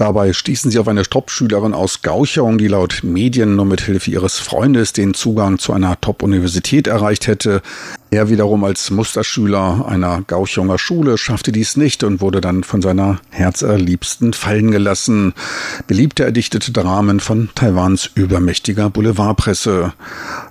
Dabei 0.01 0.33
stießen 0.33 0.71
sie 0.71 0.79
auf 0.79 0.87
eine 0.87 1.03
Top-Schülerin 1.03 1.75
aus 1.75 2.01
Gauchung, 2.01 2.57
die 2.57 2.67
laut 2.67 3.01
Medien 3.03 3.55
nur 3.55 3.65
mit 3.65 3.81
Hilfe 3.81 4.09
ihres 4.09 4.39
Freundes 4.39 4.93
den 4.93 5.13
Zugang 5.13 5.59
zu 5.59 5.73
einer 5.73 6.01
Top-Universität 6.01 6.87
erreicht 6.87 7.27
hätte. 7.27 7.61
Er 8.13 8.27
wiederum 8.27 8.65
als 8.65 8.91
Musterschüler 8.91 9.85
einer 9.87 10.21
Gauchunger 10.27 10.77
Schule 10.77 11.17
schaffte 11.17 11.53
dies 11.53 11.77
nicht 11.77 12.03
und 12.03 12.19
wurde 12.19 12.41
dann 12.41 12.65
von 12.65 12.81
seiner 12.81 13.21
Herzerliebsten 13.29 14.33
fallen 14.33 14.69
gelassen. 14.69 15.33
Beliebte 15.87 16.25
erdichtete 16.25 16.73
Dramen 16.73 17.21
von 17.21 17.47
Taiwans 17.55 18.11
übermächtiger 18.13 18.89
Boulevardpresse. 18.89 19.93